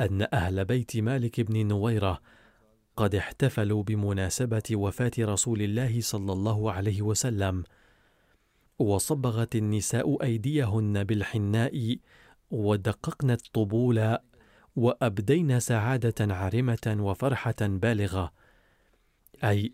أن 0.00 0.26
أهل 0.32 0.64
بيت 0.64 0.96
مالك 0.96 1.40
بن 1.40 1.66
نويرة 1.66 2.20
قد 2.96 3.14
احتفلوا 3.14 3.82
بمناسبة 3.82 4.62
وفاة 4.72 5.12
رسول 5.20 5.62
الله 5.62 6.00
صلى 6.00 6.32
الله 6.32 6.72
عليه 6.72 7.02
وسلم 7.02 7.64
وصبغت 8.78 9.56
النساء 9.56 10.22
أيديهن 10.22 11.04
بالحناء 11.04 11.96
ودققن 12.50 13.30
الطبول 13.30 14.18
وأبدين 14.76 15.60
سعادة 15.60 16.34
عارمة 16.34 16.96
وفرحة 17.00 17.54
بالغة. 17.60 18.32
أي 19.44 19.72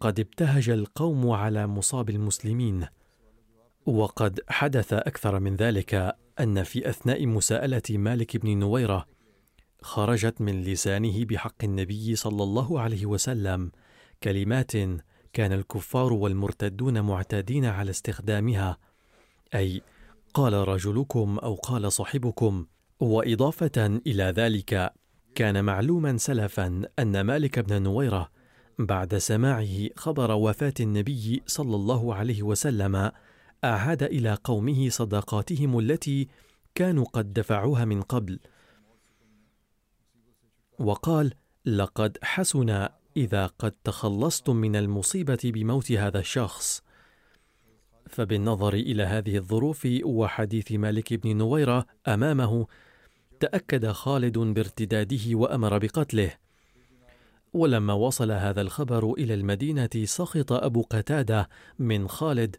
قد 0.00 0.20
ابتهج 0.20 0.68
القوم 0.68 1.30
على 1.30 1.66
مصاب 1.66 2.10
المسلمين. 2.10 2.86
وقد 3.86 4.40
حدث 4.48 4.92
أكثر 4.92 5.40
من 5.40 5.56
ذلك 5.56 6.16
أن 6.40 6.62
في 6.62 6.90
أثناء 6.90 7.26
مساءلة 7.26 7.82
مالك 7.90 8.36
بن 8.36 8.58
نويرة 8.58 9.06
خرجت 9.84 10.40
من 10.40 10.62
لسانه 10.62 11.24
بحق 11.24 11.64
النبي 11.64 12.16
صلى 12.16 12.42
الله 12.42 12.80
عليه 12.80 13.06
وسلم 13.06 13.70
كلمات 14.22 14.72
كان 15.32 15.52
الكفار 15.52 16.12
والمرتدون 16.12 17.00
معتادين 17.00 17.64
على 17.64 17.90
استخدامها 17.90 18.78
أي 19.54 19.82
قال 20.34 20.52
رجلكم 20.52 21.38
أو 21.38 21.54
قال 21.54 21.92
صاحبكم 21.92 22.66
وإضافة 23.00 24.00
إلى 24.06 24.24
ذلك 24.24 24.92
كان 25.34 25.64
معلوما 25.64 26.16
سلفا 26.16 26.82
أن 26.98 27.20
مالك 27.20 27.58
بن 27.58 27.82
نويرة 27.82 28.30
بعد 28.78 29.18
سماعه 29.18 29.88
خبر 29.96 30.30
وفاة 30.32 30.74
النبي 30.80 31.42
صلى 31.46 31.76
الله 31.76 32.14
عليه 32.14 32.42
وسلم 32.42 33.10
أعاد 33.64 34.02
إلى 34.02 34.38
قومه 34.44 34.88
صدقاتهم 34.88 35.78
التي 35.78 36.28
كانوا 36.74 37.04
قد 37.04 37.32
دفعوها 37.32 37.84
من 37.84 38.02
قبل. 38.02 38.40
وقال 40.78 41.34
لقد 41.66 42.18
حسن 42.22 42.88
إذا 43.16 43.46
قد 43.46 43.72
تخلصتم 43.84 44.56
من 44.56 44.76
المصيبة 44.76 45.38
بموت 45.44 45.92
هذا 45.92 46.18
الشخص. 46.18 46.82
فبالنظر 48.08 48.74
إلى 48.74 49.02
هذه 49.02 49.36
الظروف 49.36 49.88
وحديث 50.04 50.72
مالك 50.72 51.14
بن 51.14 51.36
نويرة 51.36 51.86
أمامه 52.08 52.66
تأكد 53.40 53.86
خالد 53.86 54.38
بارتداده 54.38 55.36
وأمر 55.36 55.78
بقتله. 55.78 56.30
ولما 57.52 57.92
وصل 57.92 58.30
هذا 58.30 58.60
الخبر 58.60 59.12
إلى 59.12 59.34
المدينة 59.34 59.90
سخط 60.04 60.52
أبو 60.52 60.82
قتادة 60.82 61.48
من 61.78 62.08
خالد 62.08 62.56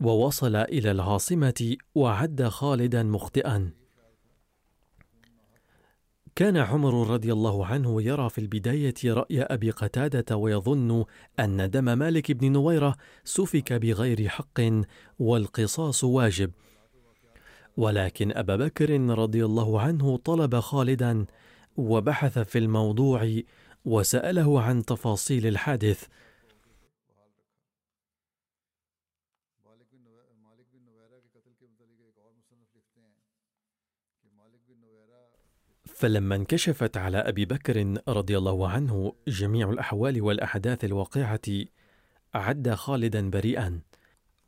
ووصل 0.00 0.56
إلى 0.56 0.90
العاصمة 0.90 1.76
وعد 1.94 2.42
خالدا 2.42 3.02
مخطئا. 3.02 3.83
كان 6.36 6.56
عمر 6.56 7.10
رضي 7.10 7.32
الله 7.32 7.66
عنه 7.66 8.02
يرى 8.02 8.30
في 8.30 8.38
البداية 8.38 8.94
رأي 9.04 9.42
أبي 9.42 9.70
قتادة 9.70 10.36
ويظن 10.36 11.04
أن 11.40 11.70
دم 11.70 11.98
مالك 11.98 12.32
بن 12.32 12.52
نويرة 12.52 12.96
سفك 13.24 13.72
بغير 13.72 14.28
حق 14.28 14.60
والقصاص 15.18 16.04
واجب. 16.04 16.50
ولكن 17.76 18.32
أبا 18.32 18.56
بكر 18.56 19.00
رضي 19.00 19.44
الله 19.44 19.80
عنه 19.80 20.16
طلب 20.16 20.60
خالدا 20.60 21.26
وبحث 21.76 22.38
في 22.38 22.58
الموضوع 22.58 23.40
وسأله 23.84 24.60
عن 24.60 24.84
تفاصيل 24.84 25.46
الحادث 25.46 26.04
فلما 35.94 36.34
انكشفت 36.34 36.96
على 36.96 37.18
أبي 37.18 37.44
بكر 37.44 37.94
رضي 38.08 38.38
الله 38.38 38.68
عنه 38.68 39.12
جميع 39.28 39.70
الأحوال 39.70 40.22
والأحداث 40.22 40.84
الواقعة 40.84 41.40
عد 42.34 42.70
خالدا 42.70 43.30
بريئا 43.30 43.80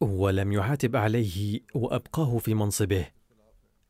ولم 0.00 0.52
يعاتب 0.52 0.96
عليه 0.96 1.60
وأبقاه 1.74 2.38
في 2.38 2.54
منصبه. 2.54 3.06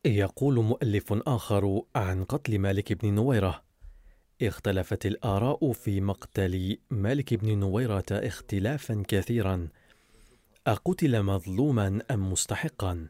يقول 0.05 0.63
مؤلف 0.63 1.13
آخر 1.13 1.81
عن 1.95 2.23
قتل 2.23 2.59
مالك 2.59 2.93
بن 2.93 3.13
نويرة 3.13 3.63
اختلفت 4.41 5.05
الآراء 5.05 5.71
في 5.71 6.01
مقتل 6.01 6.77
مالك 6.89 7.33
بن 7.33 7.57
نويرة 7.57 8.05
اختلافا 8.11 9.03
كثيرا. 9.07 9.67
أقتل 10.67 11.23
مظلوما 11.23 12.01
أم 12.11 12.31
مستحقا؟ 12.31 13.07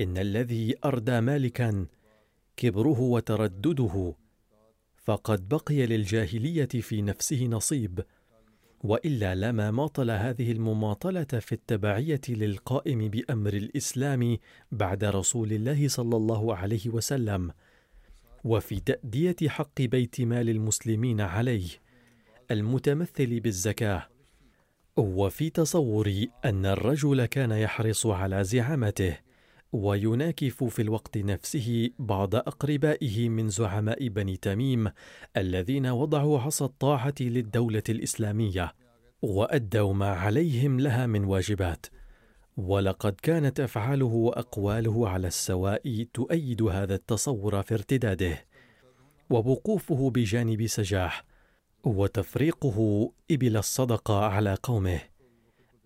إن 0.00 0.18
الذي 0.18 0.74
أردى 0.84 1.20
مالكا 1.20 1.86
كبره 2.60 3.00
وتردده. 3.00 4.14
فقد 4.96 5.48
بقي 5.48 5.86
للجاهلية 5.86 6.66
في 6.66 7.02
نفسه 7.02 7.46
نصيب 7.46 8.04
وإلا 8.84 9.34
لما 9.34 9.70
ماطل 9.70 10.10
هذه 10.10 10.52
المماطلة 10.52 11.24
في 11.24 11.52
التبعية 11.52 12.20
للقائم 12.28 13.08
بأمر 13.08 13.52
الإسلام 13.52 14.38
بعد 14.72 15.04
رسول 15.04 15.52
الله 15.52 15.88
صلى 15.88 16.16
الله 16.16 16.56
عليه 16.56 16.88
وسلم 16.88 17.52
وفي 18.44 18.80
تأدية 18.80 19.36
حق 19.48 19.80
بيت 19.80 20.20
مال 20.20 20.48
المسلمين 20.48 21.20
عليه 21.20 21.68
المتمثل 22.50 23.40
بالزكاة 23.40 24.08
وفي 24.96 25.50
تصوري 25.50 26.30
أن 26.44 26.66
الرجل 26.66 27.26
كان 27.26 27.50
يحرص 27.50 28.06
على 28.06 28.44
زعامته. 28.44 29.29
ويناكف 29.72 30.64
في 30.64 30.82
الوقت 30.82 31.18
نفسه 31.18 31.90
بعض 31.98 32.34
أقربائه 32.34 33.28
من 33.28 33.48
زعماء 33.48 34.08
بني 34.08 34.36
تميم 34.36 34.90
الذين 35.36 35.86
وضعوا 35.86 36.40
عصا 36.40 36.64
الطاعة 36.64 37.14
للدولة 37.20 37.82
الإسلامية 37.88 38.74
وأدوا 39.22 39.92
ما 39.92 40.08
عليهم 40.10 40.80
لها 40.80 41.06
من 41.06 41.24
واجبات. 41.24 41.86
ولقد 42.56 43.12
كانت 43.22 43.60
أفعاله 43.60 44.06
وأقواله 44.06 45.08
على 45.08 45.26
السواء 45.26 46.06
تؤيد 46.14 46.62
هذا 46.62 46.94
التصور 46.94 47.62
في 47.62 47.74
ارتداده. 47.74 48.44
ووقوفه 49.30 50.10
بجانب 50.10 50.66
سجاح 50.66 51.24
وتفريقه 51.84 53.10
إبل 53.30 53.56
الصدقة 53.56 54.24
على 54.24 54.56
قومه. 54.62 55.00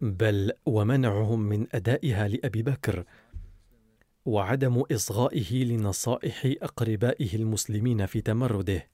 بل 0.01 0.53
ومنعهم 0.67 1.41
من 1.41 1.67
أدائها 1.73 2.29
لأبي 2.29 2.63
بكر 2.63 3.05
وعدم 4.27 4.83
إصغائه 4.93 5.65
لنصائح 5.65 6.55
أقربائه 6.63 7.37
المسلمين 7.37 8.07
في 8.07 8.21
تمرده. 8.21 8.87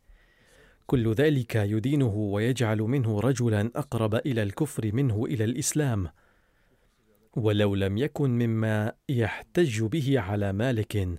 كل 0.86 1.12
ذلك 1.12 1.54
يدينه 1.54 2.14
ويجعل 2.14 2.78
منه 2.78 3.20
رجلا 3.20 3.70
أقرب 3.76 4.14
إلى 4.14 4.42
الكفر 4.42 4.94
منه 4.94 5.24
إلى 5.24 5.44
الإسلام. 5.44 6.08
ولو 7.36 7.74
لم 7.74 7.98
يكن 7.98 8.30
مما 8.30 8.92
يحتج 9.08 9.82
به 9.82 10.20
على 10.20 10.52
مالك 10.52 11.18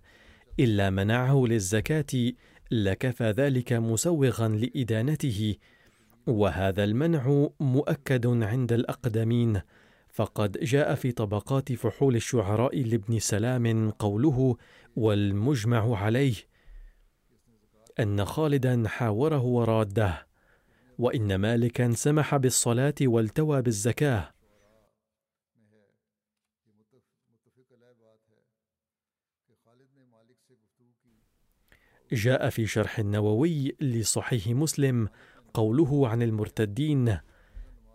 إلا 0.60 0.90
منعه 0.90 1.44
للزكاة 1.46 2.32
لكفى 2.72 3.32
ذلك 3.32 3.74
مسوغا 3.74 4.48
لإدانته 4.48 5.56
وهذا 6.28 6.84
المنع 6.84 7.48
مؤكد 7.60 8.28
عند 8.28 8.74
الأقدمين. 8.74 9.62
فقد 10.12 10.58
جاء 10.58 10.96
في 10.96 11.12
طبقات 11.12 11.74
فحول 11.74 12.16
الشعراء 12.16 12.84
لابن 12.84 13.20
سلام 13.20 13.90
قوله 13.90 14.58
والمجمع 14.96 15.98
عليه 15.98 16.36
أن 18.00 18.26
خالدا 18.26 18.88
حاوره 18.88 19.44
وراده 19.44 20.28
وإن 20.98 21.36
مالكا 21.36 21.92
سمح 21.92 22.36
بالصلاة 22.36 22.96
والتوى 23.02 23.62
بالزكاة. 23.62 24.34
جاء 32.12 32.50
في 32.50 32.68
شرح 32.68 33.00
النووي 33.00 33.76
لصحيح 33.82 34.48
مسلم 34.48 35.10
قوله 35.54 36.08
عن 36.08 36.22
المرتدين 36.22 37.20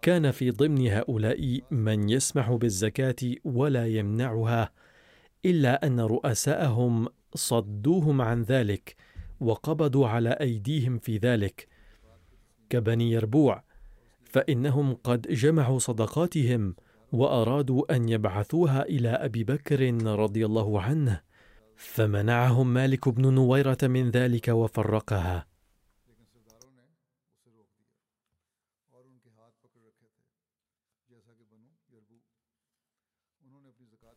كان 0.07 0.31
في 0.31 0.51
ضمن 0.51 0.89
هؤلاء 0.89 1.61
من 1.71 2.09
يسمح 2.09 2.53
بالزكاة 2.53 3.35
ولا 3.45 3.87
يمنعها 3.87 4.71
إلا 5.45 5.87
أن 5.87 6.01
رؤساءهم 6.01 7.09
صدوهم 7.35 8.23
عن 8.23 8.43
ذلك 8.43 8.97
وقبضوا 9.41 10.09
على 10.09 10.31
أيديهم 10.31 10.99
في 10.99 11.19
ذلك. 11.19 11.69
كبني 12.71 13.11
يربوع 13.11 13.65
فإنهم 14.25 14.95
قد 14.95 15.21
جمعوا 15.21 15.79
صدقاتهم 15.79 16.75
وأرادوا 17.13 17.97
أن 17.97 18.09
يبعثوها 18.09 18.83
إلى 18.83 19.09
أبي 19.09 19.45
بكر 19.45 19.95
رضي 20.05 20.47
الله 20.47 20.81
عنه 20.81 21.21
فمنعهم 21.77 22.75
مالك 22.75 23.09
بن 23.09 23.35
نويرة 23.35 23.79
من 23.83 24.11
ذلك 24.11 24.49
وفرقها. 24.49 25.47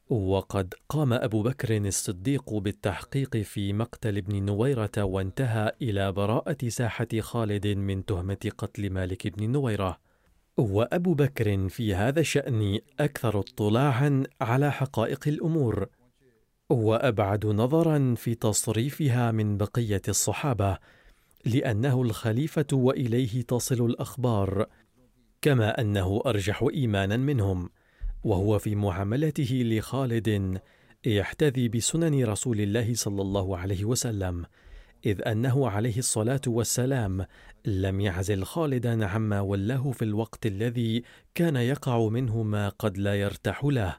وقد 0.09 0.73
قام 0.89 1.13
أبو 1.13 1.41
بكر 1.43 1.77
الصديق 1.77 2.53
بالتحقيق 2.53 3.37
في 3.37 3.73
مقتل 3.73 4.17
ابن 4.17 4.45
نويرة 4.45 4.91
وانتهى 4.97 5.71
إلى 5.81 6.11
براءة 6.11 6.67
ساحة 6.67 7.07
خالد 7.19 7.67
من 7.67 8.05
تهمة 8.05 8.51
قتل 8.57 8.89
مالك 8.89 9.27
بن 9.27 9.51
نويرة. 9.51 9.97
وأبو 10.57 11.13
بكر 11.13 11.69
في 11.69 11.95
هذا 11.95 12.19
الشأن 12.19 12.79
أكثر 12.99 13.39
اطلاعا 13.39 14.23
على 14.41 14.71
حقائق 14.71 15.27
الأمور 15.27 15.87
وأبعد 16.69 17.45
نظرا 17.45 18.15
في 18.17 18.35
تصريفها 18.35 19.31
من 19.31 19.57
بقية 19.57 20.01
الصحابة 20.07 20.77
لأنه 21.45 22.01
الخليفة 22.01 22.67
وإليه 22.73 23.41
تصل 23.41 23.85
الأخبار 23.85 24.65
كما 25.41 25.81
أنه 25.81 26.21
أرجح 26.25 26.65
ايمانا 26.73 27.17
منهم. 27.17 27.69
وهو 28.23 28.59
في 28.59 28.75
معاملته 28.75 29.61
لخالد 29.65 30.59
يحتذي 31.05 31.67
بسنن 31.67 32.25
رسول 32.25 32.61
الله 32.61 32.93
صلى 32.93 33.21
الله 33.21 33.57
عليه 33.57 33.85
وسلم 33.85 34.45
إذ 35.05 35.27
أنه 35.27 35.69
عليه 35.69 35.97
الصلاة 35.97 36.41
والسلام 36.47 37.25
لم 37.65 38.01
يعزل 38.01 38.43
خالدا 38.43 39.05
عما 39.05 39.41
ولاه 39.41 39.91
في 39.91 40.01
الوقت 40.01 40.45
الذي 40.45 41.03
كان 41.35 41.55
يقع 41.55 42.07
منه 42.07 42.43
ما 42.43 42.69
قد 42.69 42.97
لا 42.97 43.15
يرتاح 43.15 43.65
له. 43.65 43.95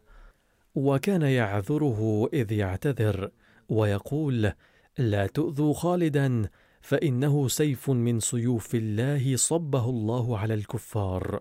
وكان 0.75 1.23
يعذره 1.23 2.29
إذ 2.33 2.53
يعتذر 2.53 3.31
ويقول 3.69 4.53
لا 4.99 5.27
تؤذوا 5.27 5.75
خالدا 5.75 6.49
فإنه 6.81 7.49
سيف 7.49 7.91
من 7.91 8.21
سيوف 8.21 8.75
الله 8.75 9.37
صبه 9.37 9.91
الله 9.91 10.39
على 10.39 10.55
الكفار. 10.55 11.41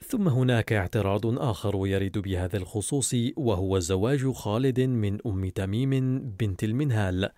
ثم 0.00 0.28
هناك 0.28 0.72
اعتراض 0.72 1.38
آخر 1.38 1.86
يرد 1.86 2.18
بهذا 2.18 2.56
الخصوص 2.56 3.14
وهو 3.36 3.78
زواج 3.78 4.30
خالد 4.30 4.80
من 4.80 5.18
أم 5.26 5.48
تميم 5.48 6.20
بنت 6.20 6.64
المنهال. 6.64 7.30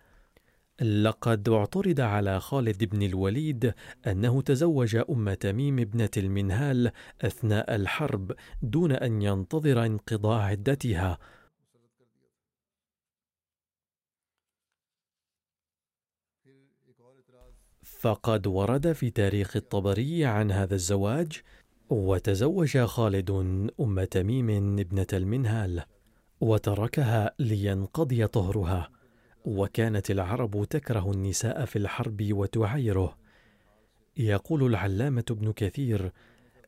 لقد 0.83 1.49
اعترض 1.49 2.01
على 2.01 2.40
خالد 2.40 2.85
بن 2.85 3.03
الوليد 3.03 3.75
أنه 4.07 4.42
تزوج 4.42 4.97
أم 4.97 5.35
تميم 5.35 5.79
ابنة 5.79 6.11
المنهال 6.16 6.92
أثناء 7.21 7.75
الحرب 7.75 8.33
دون 8.62 8.92
أن 8.92 9.23
ينتظر 9.23 9.87
انقضاء 9.87 10.40
عدتها. 10.40 11.18
فقد 17.83 18.47
ورد 18.47 18.92
في 18.92 19.11
تاريخ 19.11 19.57
الطبري 19.57 20.25
عن 20.25 20.51
هذا 20.51 20.75
الزواج 20.75 21.42
وتزوج 21.90 22.79
خالد 22.79 23.31
أم 23.81 24.05
تميم 24.05 24.79
ابنة 24.79 25.07
المنهال 25.12 25.83
وتركها 26.40 27.35
لينقضي 27.38 28.27
طهرها 28.27 28.90
وكانت 29.44 30.11
العرب 30.11 30.64
تكره 30.70 31.11
النساء 31.11 31.64
في 31.64 31.77
الحرب 31.77 32.29
وتعايره 32.33 33.18
يقول 34.16 34.66
العلامة 34.66 35.24
ابن 35.31 35.53
كثير 35.53 36.12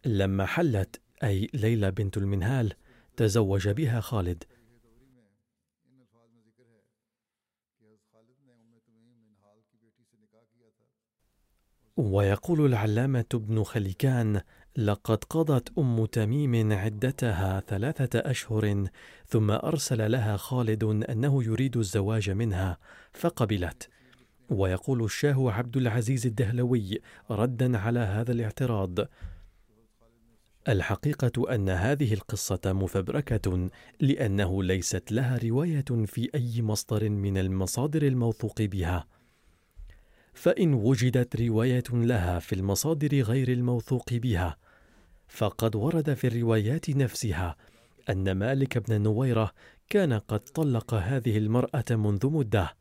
لما 0.06 0.46
حلت 0.46 1.00
أي 1.22 1.48
ليلى 1.54 1.90
بنت 1.90 2.16
المنهال 2.16 2.72
تزوج 3.16 3.68
بها 3.68 4.00
خالد. 4.00 4.44
ويقول 11.96 12.66
العلامة 12.66 13.24
ابن 13.34 13.62
خليكان 13.62 14.40
لقد 14.76 15.24
قضت 15.24 15.78
أم 15.78 16.04
تميم 16.06 16.72
عدتها 16.72 17.60
ثلاثة 17.60 18.18
أشهر 18.18 18.86
ثم 19.26 19.50
أرسل 19.50 20.10
لها 20.10 20.36
خالد 20.36 20.84
أنه 20.84 21.44
يريد 21.44 21.76
الزواج 21.76 22.30
منها 22.30 22.78
فقبلت. 23.12 23.88
ويقول 24.50 25.04
الشاه 25.04 25.52
عبد 25.52 25.76
العزيز 25.76 26.26
الدهلوي 26.26 27.00
ردا 27.30 27.78
على 27.78 28.00
هذا 28.00 28.32
الاعتراض. 28.32 28.98
الحقيقة 30.68 31.54
أن 31.54 31.68
هذه 31.68 32.14
القصة 32.14 32.60
مفبركة 32.66 33.70
لأنه 34.00 34.62
ليست 34.62 35.12
لها 35.12 35.38
رواية 35.44 36.04
في 36.06 36.30
أي 36.34 36.62
مصدر 36.62 37.08
من 37.08 37.38
المصادر 37.38 38.02
الموثوق 38.02 38.62
بها. 38.62 39.06
فإن 40.40 40.74
وجدت 40.74 41.40
روايه 41.40 41.84
لها 41.92 42.38
في 42.38 42.54
المصادر 42.54 43.20
غير 43.20 43.52
الموثوق 43.52 44.14
بها. 44.14 44.56
فقد 45.28 45.76
ورد 45.76 46.14
في 46.14 46.26
الروايات 46.26 46.90
نفسها 46.90 47.56
أن 48.10 48.32
مالك 48.32 48.78
بن 48.78 49.02
نويرة 49.02 49.52
كان 49.90 50.12
قد 50.12 50.40
طلق 50.40 50.94
هذه 50.94 51.38
المرأة 51.38 51.84
منذ 51.90 52.26
مدة. 52.26 52.76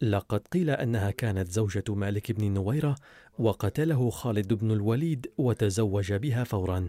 لقد 0.00 0.40
قيل 0.40 0.70
أنها 0.70 1.10
كانت 1.10 1.50
زوجة 1.50 1.84
مالك 1.88 2.32
بن 2.32 2.54
نويرة 2.54 2.96
وقتله 3.38 4.10
خالد 4.10 4.54
بن 4.54 4.70
الوليد 4.70 5.26
وتزوج 5.38 6.12
بها 6.12 6.44
فورا 6.44 6.86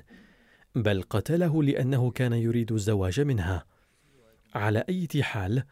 بل 0.75 1.01
قتله 1.01 1.63
لأنه 1.63 2.11
كان 2.11 2.33
يريد 2.33 2.71
الزواج 2.71 3.21
منها. 3.21 3.65
على 4.55 4.83
أي 4.89 5.23
حال 5.23 5.63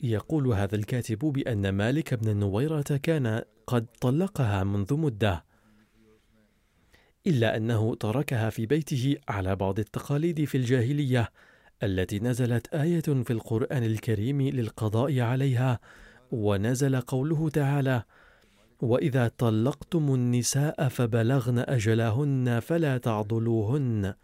يقول 0.00 0.46
هذا 0.46 0.76
الكاتب 0.76 1.18
بأن 1.18 1.68
مالك 1.68 2.14
بن 2.14 2.36
نويرة 2.36 3.00
كان 3.02 3.42
قد 3.66 3.86
طلقها 4.00 4.64
منذ 4.64 4.94
مدة 4.94 5.44
إلا 7.26 7.56
أنه 7.56 7.94
تركها 7.94 8.50
في 8.50 8.66
بيته 8.66 9.16
على 9.28 9.56
بعض 9.56 9.78
التقاليد 9.78 10.44
في 10.44 10.56
الجاهلية 10.56 11.30
التي 11.82 12.18
نزلت 12.18 12.74
آية 12.74 13.00
في 13.00 13.30
القرآن 13.30 13.84
الكريم 13.84 14.42
للقضاء 14.42 15.20
عليها 15.20 15.80
ونزل 16.32 17.00
قوله 17.00 17.48
تعالى 17.48 18.02
وإذا 18.80 19.28
طلقتم 19.38 20.14
النساء 20.14 20.88
فبلغن 20.88 21.58
أجلهن 21.58 22.60
فلا 22.60 22.98
تعضلوهن 22.98 24.14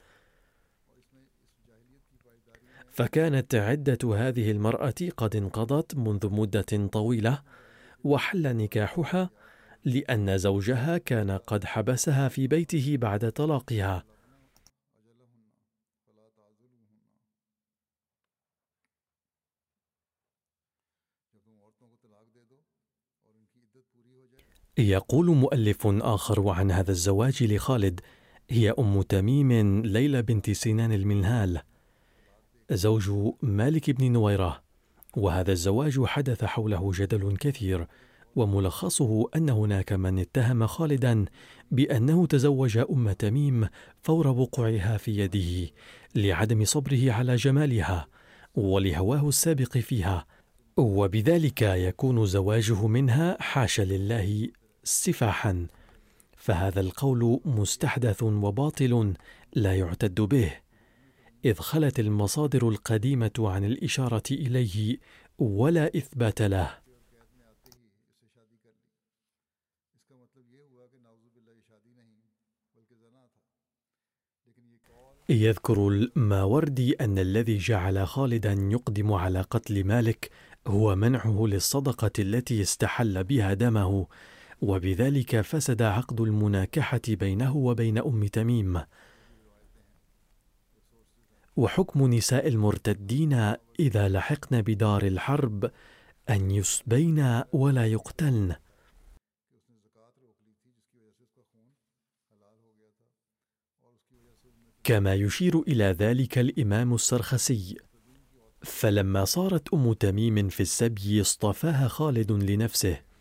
فكانت 2.90 3.54
عدة 3.54 4.16
هذه 4.16 4.50
المرأة 4.50 4.94
قد 5.16 5.36
انقضت 5.36 5.94
منذ 5.94 6.30
مدة 6.30 6.88
طويلة 6.92 7.42
وحل 8.04 8.56
نكاحها 8.56 9.30
لأن 9.84 10.38
زوجها 10.38 10.98
كان 10.98 11.30
قد 11.30 11.64
حبسها 11.64 12.28
في 12.28 12.46
بيته 12.46 12.96
بعد 12.96 13.32
طلاقها. 13.32 14.04
يقول 24.78 25.26
مؤلف 25.26 25.86
آخر 25.86 26.48
عن 26.48 26.70
هذا 26.70 26.90
الزواج 26.90 27.42
لخالد 27.42 28.00
هي 28.50 28.70
أم 28.78 29.02
تميم 29.02 29.82
ليلى 29.82 30.22
بنت 30.22 30.50
سنان 30.50 30.92
المنهال. 30.92 31.60
زوج 32.70 33.10
مالك 33.42 33.90
بن 33.90 34.12
نويرة. 34.12 34.62
وهذا 35.16 35.52
الزواج 35.52 36.04
حدث 36.04 36.44
حوله 36.44 36.90
جدل 36.94 37.36
كثير 37.36 37.86
وملخصه 38.36 39.28
أن 39.36 39.50
هناك 39.50 39.92
من 39.92 40.18
اتهم 40.18 40.66
خالدا 40.66 41.24
بأنه 41.70 42.26
تزوج 42.26 42.78
أم 42.78 43.12
تميم 43.12 43.68
فور 44.02 44.28
وقوعها 44.28 44.96
في 44.96 45.18
يده 45.18 45.70
لعدم 46.14 46.64
صبره 46.64 47.12
على 47.12 47.36
جمالها 47.36 48.06
ولهواه 48.54 49.28
السابق 49.28 49.78
فيها. 49.78 50.26
وبذلك 50.76 51.62
يكون 51.62 52.26
زواجه 52.26 52.86
منها 52.86 53.42
حاشا 53.42 53.82
لله 53.82 54.48
سفاحا. 54.84 55.66
فهذا 56.44 56.80
القول 56.80 57.40
مستحدث 57.44 58.22
وباطل 58.22 59.14
لا 59.52 59.74
يعتد 59.74 60.20
به 60.20 60.52
إذ 61.44 61.54
خلت 61.54 62.00
المصادر 62.00 62.68
القديمة 62.68 63.32
عن 63.38 63.64
الإشارة 63.64 64.22
إليه 64.30 64.98
ولا 65.38 65.86
إثبات 65.96 66.42
له. 66.42 66.78
يذكر 75.28 75.88
الماوردي 75.88 76.92
أن 76.92 77.18
الذي 77.18 77.58
جعل 77.58 78.06
خالدا 78.06 78.52
يقدم 78.52 79.12
على 79.12 79.40
قتل 79.40 79.84
مالك 79.84 80.30
هو 80.66 80.96
منعه 80.96 81.46
للصدقة 81.46 82.12
التي 82.18 82.62
استحل 82.62 83.24
بها 83.24 83.54
دمه 83.54 84.06
وبذلك 84.60 85.40
فسد 85.40 85.82
عقد 85.82 86.20
المناكحة 86.20 87.00
بينه 87.08 87.56
وبين 87.56 87.98
أم 87.98 88.26
تميم. 88.26 88.80
وحكم 91.56 92.14
نساء 92.14 92.48
المرتدين 92.48 93.32
إذا 93.80 94.08
لحقن 94.08 94.62
بدار 94.62 95.02
الحرب 95.02 95.70
أن 96.30 96.50
يسبين 96.50 97.42
ولا 97.52 97.86
يقتلن. 97.86 98.56
كما 104.84 105.14
يشير 105.14 105.60
إلى 105.60 105.84
ذلك 105.84 106.38
الإمام 106.38 106.94
السرخسي. 106.94 107.76
فلما 108.62 109.24
صارت 109.24 109.74
أم 109.74 109.92
تميم 109.92 110.48
في 110.48 110.60
السبي 110.60 111.20
اصطفاها 111.20 111.88
خالد 111.88 112.32
لنفسه. 112.32 113.13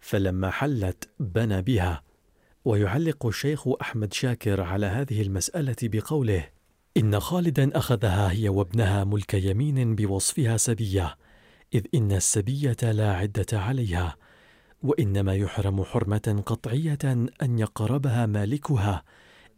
فلما 0.00 0.50
حلت 0.50 1.08
بنى 1.20 1.62
بها. 1.62 2.02
ويعلق 2.64 3.26
الشيخ 3.26 3.68
أحمد 3.80 4.12
شاكر 4.12 4.60
على 4.60 4.86
هذه 4.86 5.22
المسألة 5.22 5.76
بقوله 5.82 6.48
إن 6.96 7.20
خالدا 7.20 7.78
أخذها 7.78 8.32
هي 8.32 8.48
وابنها 8.48 9.04
ملك 9.04 9.34
يمين 9.34 9.94
بوصفها 9.94 10.56
سبية 10.56 11.16
إذ 11.74 11.86
إن 11.94 12.12
السبية 12.12 12.76
لا 12.82 13.12
عدة 13.12 13.46
عليها 13.52 14.16
وإنما 14.82 15.34
يحرم 15.34 15.84
حرمة 15.84 16.42
قطعية 16.46 16.98
أن 17.42 17.58
يقربها 17.58 18.26
مالكها 18.26 19.02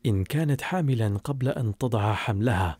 إن 0.07 0.25
كانت 0.25 0.63
حاملا 0.63 1.19
قبل 1.25 1.49
أن 1.49 1.79
تضع 1.79 2.13
حملها. 2.13 2.79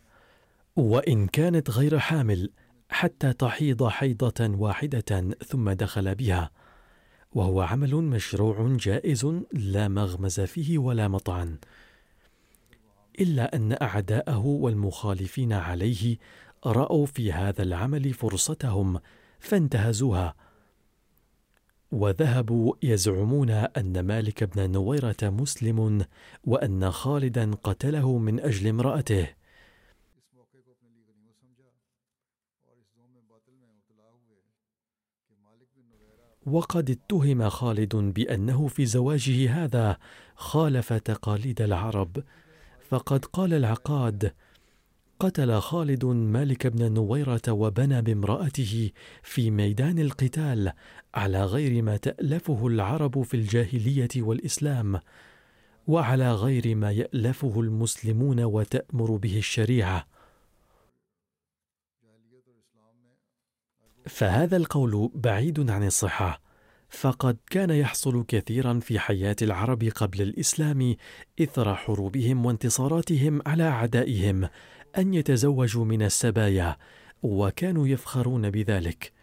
وإن 0.75 1.27
كانت 1.27 1.69
غير 1.69 1.99
حامل 1.99 2.49
حتى 2.89 3.33
تحيض 3.33 3.87
حيضة 3.87 4.49
واحدة 4.49 5.35
ثم 5.47 5.69
دخل 5.69 6.15
بها. 6.15 6.51
وهو 7.35 7.61
عمل 7.61 7.95
مشروع 7.95 8.77
جائز 8.79 9.25
لا 9.51 9.87
مغمز 9.87 10.39
فيه 10.39 10.77
ولا 10.77 11.07
مطعن. 11.07 11.57
إلا 13.19 13.55
أن 13.55 13.77
أعداءه 13.81 14.45
والمخالفين 14.45 15.53
عليه 15.53 16.17
رأوا 16.65 17.05
في 17.05 17.31
هذا 17.31 17.63
العمل 17.63 18.13
فرصتهم 18.13 18.99
فانتهزوها. 19.39 20.35
وذهبوا 21.91 22.73
يزعمون 22.83 23.49
أن 23.49 23.99
مالك 23.99 24.43
بن 24.43 24.71
نويرة 24.71 25.15
مسلم 25.23 26.05
وأن 26.43 26.91
خالدا 26.91 27.51
قتله 27.63 28.17
من 28.17 28.39
أجل 28.39 28.67
امرأته. 28.67 29.27
وقد 36.45 36.89
اتهم 36.89 37.49
خالد 37.49 37.95
بأنه 37.95 38.67
في 38.67 38.85
زواجه 38.85 39.63
هذا 39.63 39.97
خالف 40.35 40.93
تقاليد 40.93 41.61
العرب 41.61 42.23
فقد 42.89 43.25
قال 43.25 43.53
العقاد 43.53 44.33
قتل 45.19 45.59
خالد 45.59 46.05
مالك 46.05 46.67
بن 46.67 46.93
نويرة 46.93 47.41
وبنى 47.49 48.01
بامرأته 48.01 48.91
في 49.23 49.51
ميدان 49.51 49.99
القتال 49.99 50.71
على 51.15 51.45
غير 51.45 51.81
ما 51.81 51.97
تألفه 51.97 52.67
العرب 52.67 53.21
في 53.21 53.33
الجاهلية 53.33 54.09
والإسلام 54.17 54.99
وعلى 55.87 56.33
غير 56.33 56.75
ما 56.75 56.91
يألفه 56.91 57.61
المسلمون 57.61 58.39
وتأمر 58.43 59.15
به 59.15 59.37
الشريعة 59.37 60.05
فهذا 64.07 64.57
القول 64.57 65.11
بعيد 65.15 65.69
عن 65.69 65.83
الصحة 65.83 66.41
فقد 66.89 67.37
كان 67.49 67.69
يحصل 67.69 68.25
كثيرا 68.27 68.79
في 68.79 68.99
حياة 68.99 69.35
العرب 69.41 69.83
قبل 69.83 70.21
الإسلام 70.21 70.95
إثر 71.41 71.75
حروبهم 71.75 72.45
وانتصاراتهم 72.45 73.41
على 73.45 73.63
أعدائهم 73.63 74.49
أن 74.97 75.13
يتزوجوا 75.13 75.85
من 75.85 76.01
السبايا 76.01 76.77
وكانوا 77.23 77.87
يفخرون 77.87 78.49
بذلك. 78.49 79.13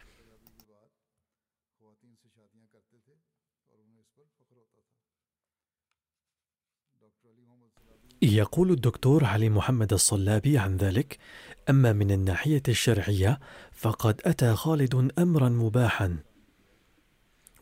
يقول 8.23 8.71
الدكتور 8.71 9.25
علي 9.25 9.49
محمد 9.49 9.93
الصلابي 9.93 10.59
عن 10.59 10.77
ذلك 10.77 11.19
أما 11.71 11.93
من 11.93 12.11
الناحية 12.11 12.63
الشرعية 12.69 13.41
فقد 13.81 14.21
أتى 14.25 14.55
خالد 14.55 15.13
أمرا 15.19 15.49
مباحا. 15.49 16.17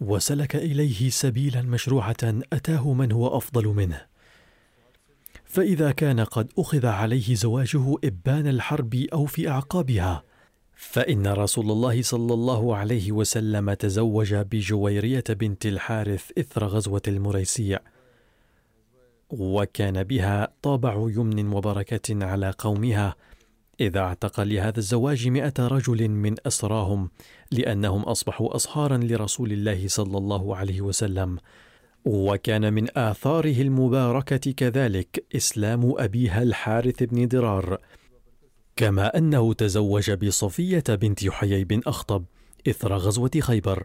وسلك 0.01 0.57
إليه 0.57 1.11
سبيلا 1.11 1.63
مشروعة 1.63 2.17
أتاه 2.53 2.93
من 2.93 3.13
هو 3.13 3.37
أفضل 3.37 3.67
منه. 3.67 4.07
فإذا 5.45 5.91
كان 5.91 6.21
قد 6.21 6.53
أخذ 6.59 6.87
عليه 6.87 7.35
زواجه 7.35 7.95
إبان 8.05 8.47
الحرب 8.47 8.95
أو 8.95 9.27
في 9.27 9.49
أعقابها 9.49 10.25
فإن 10.77 11.27
رسول 11.27 11.71
الله 11.71 12.03
صلى 12.03 12.35
الله 12.35 12.77
عليه 12.77 13.13
وسلم 13.13 13.73
تزوج 13.73 14.35
بجويرية 14.35 15.25
بنت 15.29 15.67
الحارث 15.67 16.31
إثر 16.39 16.65
غزوة 16.65 17.03
المريسيع. 17.09 17.81
وكان 19.31 20.03
بها 20.03 20.49
طابع 20.63 20.95
يمن 20.95 21.53
وبركة 21.53 22.25
على 22.25 22.55
قومها 22.59 23.17
إذا 23.81 24.01
اعتق 24.01 24.41
لهذا 24.41 24.79
الزواج 24.79 25.29
مئة 25.29 25.55
رجل 25.59 26.09
من 26.09 26.35
أسراهم 26.47 27.11
لأنهم 27.53 28.03
أصبحوا 28.03 28.57
أصهارا 28.57 28.97
لرسول 28.97 29.53
الله 29.53 29.89
صلى 29.89 30.19
الله 30.19 30.57
عليه 30.57 30.81
وسلم. 30.81 31.39
وكان 32.05 32.73
من 32.73 32.99
آثاره 32.99 33.63
المباركة 33.63 34.53
كذلك 34.53 35.25
إسلام 35.37 35.95
أبيها 35.99 36.43
الحارث 36.43 37.03
بن 37.03 37.29
ضرار 37.29 37.79
كما 38.77 39.19
أنه 39.19 39.53
تزوج 39.53 40.11
بصفية 40.11 40.85
بنت 40.89 41.29
حيي 41.31 41.65
بن 41.65 41.81
أخطب 41.87 42.25
إثر 42.69 42.97
غزوة 42.97 43.31
خيبر. 43.41 43.85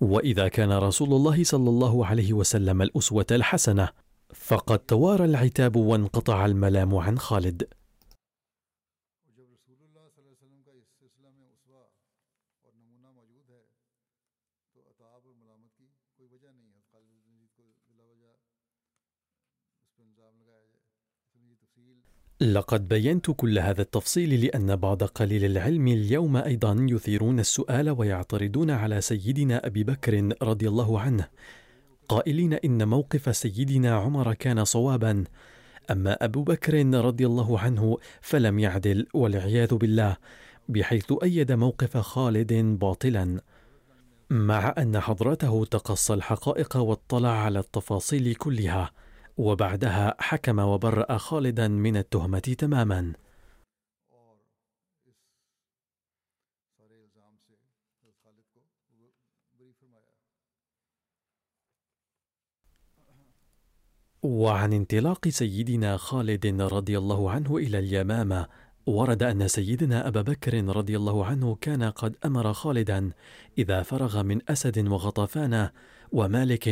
وإذا 0.00 0.48
كان 0.48 0.72
رسول 0.72 1.08
الله 1.08 1.44
صلى 1.44 1.68
الله 1.70 2.06
عليه 2.06 2.32
وسلم 2.32 2.82
الأسوة 2.82 3.26
الحسنة 3.30 3.88
فقد 4.34 4.78
توارى 4.78 5.24
العتاب 5.24 5.76
وانقطع 5.76 6.46
الملام 6.46 6.94
عن 6.94 7.18
خالد. 7.18 7.68
لقد 22.44 22.88
بينت 22.88 23.30
كل 23.30 23.58
هذا 23.58 23.82
التفصيل 23.82 24.44
لأن 24.44 24.76
بعض 24.76 25.02
قليل 25.02 25.44
العلم 25.44 25.88
اليوم 25.88 26.36
أيضا 26.36 26.86
يثيرون 26.90 27.40
السؤال 27.40 27.90
ويعترضون 27.90 28.70
على 28.70 29.00
سيدنا 29.00 29.66
أبي 29.66 29.84
بكر 29.84 30.28
رضي 30.42 30.68
الله 30.68 31.00
عنه 31.00 31.28
قائلين 32.08 32.52
إن 32.52 32.88
موقف 32.88 33.36
سيدنا 33.36 33.94
عمر 33.94 34.34
كان 34.34 34.64
صوابا 34.64 35.24
أما 35.90 36.24
أبو 36.24 36.42
بكر 36.42 36.86
رضي 36.86 37.26
الله 37.26 37.58
عنه 37.58 37.98
فلم 38.20 38.58
يعدل 38.58 39.06
والعياذ 39.14 39.74
بالله 39.74 40.16
بحيث 40.68 41.12
أيد 41.22 41.52
موقف 41.52 41.96
خالد 41.96 42.52
باطلا. 42.52 43.40
مع 44.30 44.74
أن 44.78 45.00
حضرته 45.00 45.64
تقصى 45.64 46.14
الحقائق 46.14 46.76
واطلع 46.76 47.30
على 47.30 47.58
التفاصيل 47.58 48.34
كلها 48.34 48.90
وبعدها 49.36 50.16
حكم 50.18 50.58
وبرأ 50.58 51.16
خالدا 51.16 51.68
من 51.68 51.96
التهمة 51.96 52.38
تماما. 52.38 53.12
وعن 64.22 64.72
انطلاق 64.72 65.28
سيدنا 65.28 65.96
خالد 65.96 66.46
رضي 66.60 66.98
الله 66.98 67.30
عنه 67.30 67.56
إلى 67.56 67.78
اليمامة 67.78 68.48
ورد 68.86 69.22
أن 69.22 69.48
سيدنا 69.48 70.08
أبا 70.08 70.22
بكر 70.22 70.64
رضي 70.64 70.96
الله 70.96 71.26
عنه 71.26 71.54
كان 71.54 71.82
قد 71.82 72.16
أمر 72.24 72.52
خالدا 72.52 73.10
إذا 73.58 73.82
فرغ 73.82 74.22
من 74.22 74.50
أسد 74.50 74.88
وغطفان 74.88 75.68
ومالك 76.12 76.68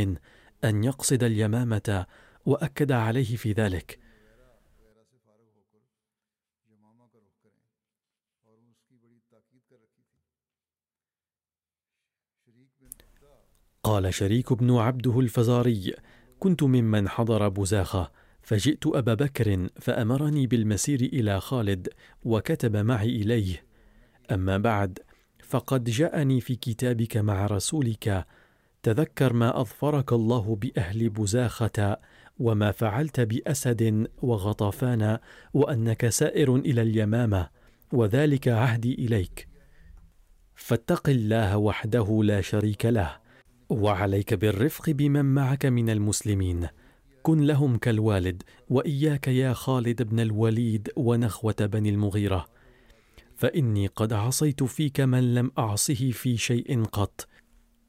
أن 0.65 0.85
يقصد 0.85 1.23
اليمامة 1.23 2.07
وأكد 2.47 2.93
عليه 2.93 3.36
في 3.36 3.53
ذلك. 3.53 3.99
قال 13.82 14.14
شريك 14.14 14.53
بن 14.53 14.76
عبده 14.76 15.20
الفزاري 15.20 15.95
كنت 16.38 16.62
ممن 16.62 17.09
حضر 17.09 17.49
بزاخه 17.49 18.11
فجئت 18.43 18.86
أبا 18.86 19.14
بكر 19.14 19.68
فأمرني 19.80 20.47
بالمسير 20.47 21.01
إلى 21.01 21.40
خالد 21.40 21.88
وكتب 22.24 22.76
معي 22.76 23.09
إليه. 23.09 23.64
أما 24.30 24.59
بعد 24.59 24.99
فقد 25.43 25.84
جاءني 25.84 26.40
في 26.40 26.57
كتابك 26.57 27.16
مع 27.16 27.47
رسولك 27.47 28.26
تذكر 28.82 29.32
ما 29.32 29.61
أظفرك 29.61 30.12
الله 30.12 30.57
بأهل 30.57 31.09
بزاخه 31.09 31.97
وما 32.43 32.72
فعلت 32.72 33.20
بأسد 33.20 34.09
وغطفان 34.22 35.18
وأنك 35.55 36.09
سائر 36.09 36.57
إلى 36.57 36.82
اليمامة 36.82 37.49
وذلك 37.93 38.49
عهدي 38.49 38.95
إليك. 38.95 39.49
فاتق 40.55 41.09
الله 41.09 41.57
وحده 41.57 42.20
لا 42.24 42.40
شريك 42.40 42.86
له 42.86 43.16
وعليك 43.68 44.34
بالرفق 44.34 44.90
بمن 44.90 45.24
معك 45.24 45.66
من 45.66 45.90
المسلمين. 45.90 46.68
كن 47.22 47.40
لهم 47.40 47.76
كالوالد 47.76 48.43
وإياك 48.68 49.28
يا 49.28 49.53
خالد 49.53 50.03
بن 50.03 50.20
الوليد 50.20 50.90
ونخوة 50.97 51.57
بني 51.61 51.90
المغيرة. 51.90 52.47
فإني 53.36 53.86
قد 53.86 54.12
عصيت 54.12 54.62
فيك 54.62 55.01
من 55.01 55.34
لم 55.34 55.51
أعصه 55.59 56.11
في 56.11 56.36
شيء 56.36 56.84
قط. 56.84 57.28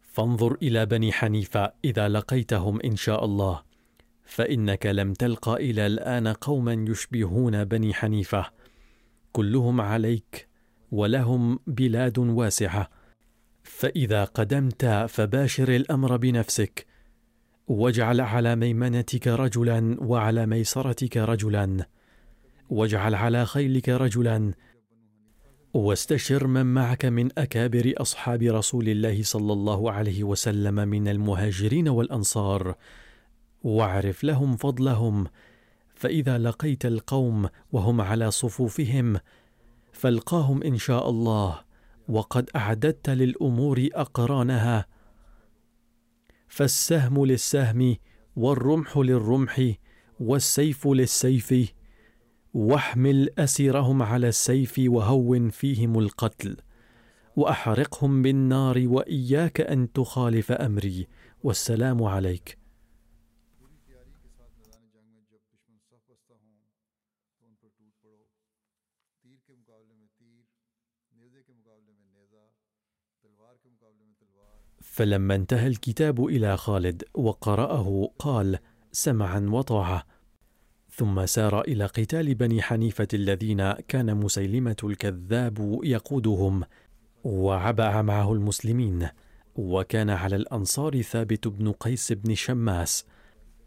فانظر 0.02 0.58
إلى 0.62 0.86
بني 0.86 1.12
حنيفة 1.12 1.74
إذا 1.86 2.10
لقيتهم 2.10 2.82
إن 2.82 2.96
شاء 2.96 3.26
الله. 3.26 3.73
فإنك 4.26 4.86
لم 4.86 5.14
تلق 5.14 5.50
إلى 5.50 5.86
الآن 5.88 6.28
قوما 6.28 6.86
يشبهون 6.90 7.64
بني 7.64 7.94
حنيفة. 7.94 8.46
كلهم 9.32 9.82
عليك 9.82 10.48
ولهم 10.92 11.60
بلاد 11.68 12.18
واسعة. 12.18 12.90
فإذا 13.64 14.24
قدمت 14.24 14.86
فباشر 15.10 15.76
الأمر 15.76 16.18
بنفسك. 16.18 16.86
واجعل 17.68 18.22
على 18.22 18.56
ميمنتك 18.56 19.28
رجلا 19.28 19.98
وعلى 20.00 20.46
ميسرتك 20.46 21.18
رجلا. 21.18 21.88
واجعل 22.70 23.16
على 23.16 23.46
خيلك 23.46 23.90
رجلا. 23.90 24.54
واستشر 25.74 26.48
من 26.48 26.66
معك 26.66 27.06
من 27.06 27.30
أكابر 27.38 27.94
أصحاب 27.98 28.44
رسول 28.44 28.90
الله 28.90 29.24
صلى 29.24 29.54
الله 29.54 29.92
عليه 29.92 30.24
وسلم 30.24 30.76
من 30.76 31.08
المهاجرين 31.08 31.88
والأنصار. 31.88 32.76
واعرف 33.64 34.24
لهم 34.24 34.56
فضلهم 34.56 35.28
فإذا 35.96 36.38
لقيت 36.38 36.86
القوم 36.86 37.50
وهم 37.72 38.02
على 38.02 38.32
صفوفهم 38.32 39.20
فالقاهم 39.92 40.64
إن 40.64 40.78
شاء 40.78 41.10
الله 41.10 41.60
وقد 42.08 42.50
أعددت 42.56 43.10
للأمور 43.10 43.90
أقرانها. 43.94 44.86
فالسهم 46.48 47.26
للسهم 47.26 47.96
والرمح 48.36 48.98
للرمح 48.98 49.74
والسيف 50.20 50.88
للسيف 50.88 51.74
واحمل 52.54 53.30
أسيرهم 53.38 54.04
على 54.04 54.28
السيف 54.28 54.76
وهون 54.80 55.50
فيهم 55.50 56.00
القتل 56.00 56.58
وأحرقهم 57.36 58.22
بالنار 58.22 58.84
وإياك 58.88 59.62
أن 59.62 59.92
تخالف 59.92 60.52
أمري 60.52 61.08
والسلام 61.44 62.04
عليك. 62.04 62.63
فلما 74.94 75.36
انتهى 75.36 75.68
الكتاب 75.68 76.26
إلى 76.26 76.58
خالد 76.58 77.04
وقرأه 77.14 78.10
قال 78.20 78.60
سمعا 78.92 79.40
وطاعة. 79.40 80.06
ثم 80.90 81.26
سار 81.26 81.62
إلى 81.62 81.86
قتال 81.86 82.36
بني 82.36 82.62
حنيفة 82.62 83.08
الذين 83.14 83.72
كان 83.72 84.18
مسيلمة 84.18 84.76
الكذاب 84.84 85.80
يقودهم 85.84 86.64
وعبع 87.24 88.02
معه 88.02 88.34
المسلمين 88.34 89.08
وكان 89.56 90.10
على 90.10 90.36
الأنصار 90.36 91.02
ثابت 91.02 91.48
بن 91.48 91.72
قيس 91.72 92.12
بن 92.12 92.36
شماس. 92.36 93.06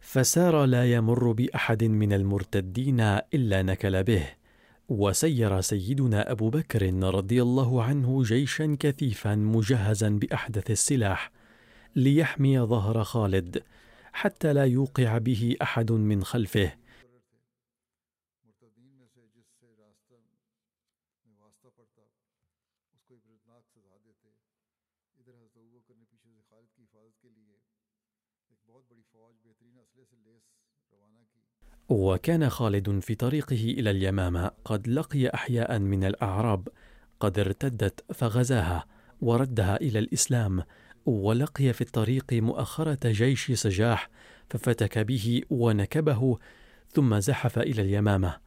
فسار 0.00 0.64
لا 0.64 0.92
يمر 0.92 1.32
بأحد 1.32 1.84
من 1.84 2.12
المرتدين 2.12 3.00
إلا 3.34 3.62
نكل 3.62 4.02
به. 4.02 4.26
وسير 4.88 5.60
سيدنا 5.60 6.30
أبو 6.32 6.50
بكر 6.50 6.94
رضي 7.04 7.42
الله 7.42 7.82
عنه 7.82 8.22
جيشا 8.22 8.76
كثيفا 8.80 9.34
مجهزا 9.34 10.08
بأحدث 10.08 10.70
السلاح 10.70 11.30
ليحمي 11.96 12.60
ظهر 12.60 13.04
خالد 13.04 13.62
حتى 14.12 14.52
لا 14.52 14.64
يوقع 14.64 15.18
به 15.18 15.56
أحد 15.62 15.92
من 15.92 16.24
خلفه. 16.24 16.72
وكان 31.88 32.50
خالد 32.50 32.98
في 32.98 33.14
طريقه 33.14 33.64
إلى 33.64 33.90
اليمامة 33.90 34.50
قد 34.64 34.88
لقي 34.88 35.28
أحياء 35.28 35.78
من 35.78 36.04
الأعراب 36.04 36.68
قد 37.20 37.38
ارتدت 37.38 38.04
فغزاها 38.14 38.86
وردها 39.20 39.76
إلى 39.76 39.98
الإسلام 39.98 40.62
ولقي 41.06 41.72
في 41.72 41.80
الطريق 41.80 42.32
مؤخرة 42.32 43.10
جيش 43.10 43.52
سجاح 43.52 44.08
ففتك 44.50 44.98
به 44.98 45.42
ونكبه 45.50 46.38
ثم 46.92 47.18
زحف 47.18 47.58
إلى 47.58 47.82
اليمامة. 47.82 48.45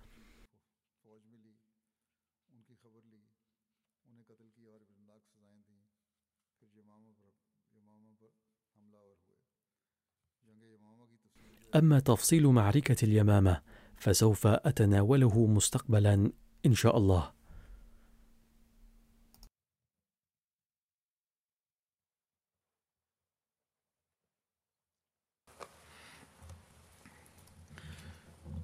أما 11.76 11.99
تفصيل 11.99 12.47
معركة 12.47 13.05
اليمامة 13.05 13.61
فسوف 13.97 14.47
أتناوله 14.47 15.47
مستقبلا 15.47 16.32
إن 16.65 16.74
شاء 16.74 16.97
الله. 16.97 17.32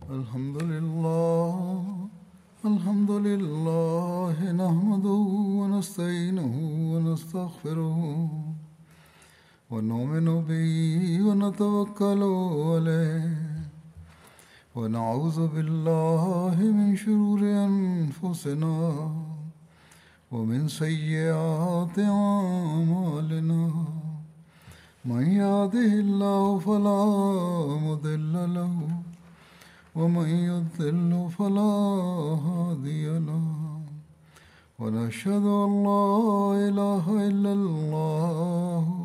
الحمد 0.10 0.64
لله 0.64 2.10
الحمد 2.66 3.12
لله 3.12 4.52
نحمده 4.52 5.22
ونستعينه 5.60 6.54
ونستغفره. 6.94 8.45
ونؤمن 9.72 10.28
به 10.48 10.74
ونتوكل 11.28 12.22
عليه. 12.70 13.38
ونعوذ 14.76 15.48
بالله 15.48 16.56
من 16.60 16.96
شرور 16.96 17.40
أنفسنا 17.40 18.78
ومن 20.32 20.68
سيئات 20.68 22.00
أعمالنا. 22.00 23.64
من 25.06 25.24
يهده 25.42 25.92
الله 26.06 26.60
فلا 26.60 27.06
مضل 27.88 28.34
له 28.58 28.74
ومن 29.96 30.30
يضلل 30.30 31.30
فلا 31.38 31.74
هادي 32.46 33.06
له. 33.20 33.46
ونشهد 34.80 35.46
أن 35.66 35.72
لا 35.90 36.08
إله 36.68 37.06
إلا 37.28 37.52
الله 37.54 39.05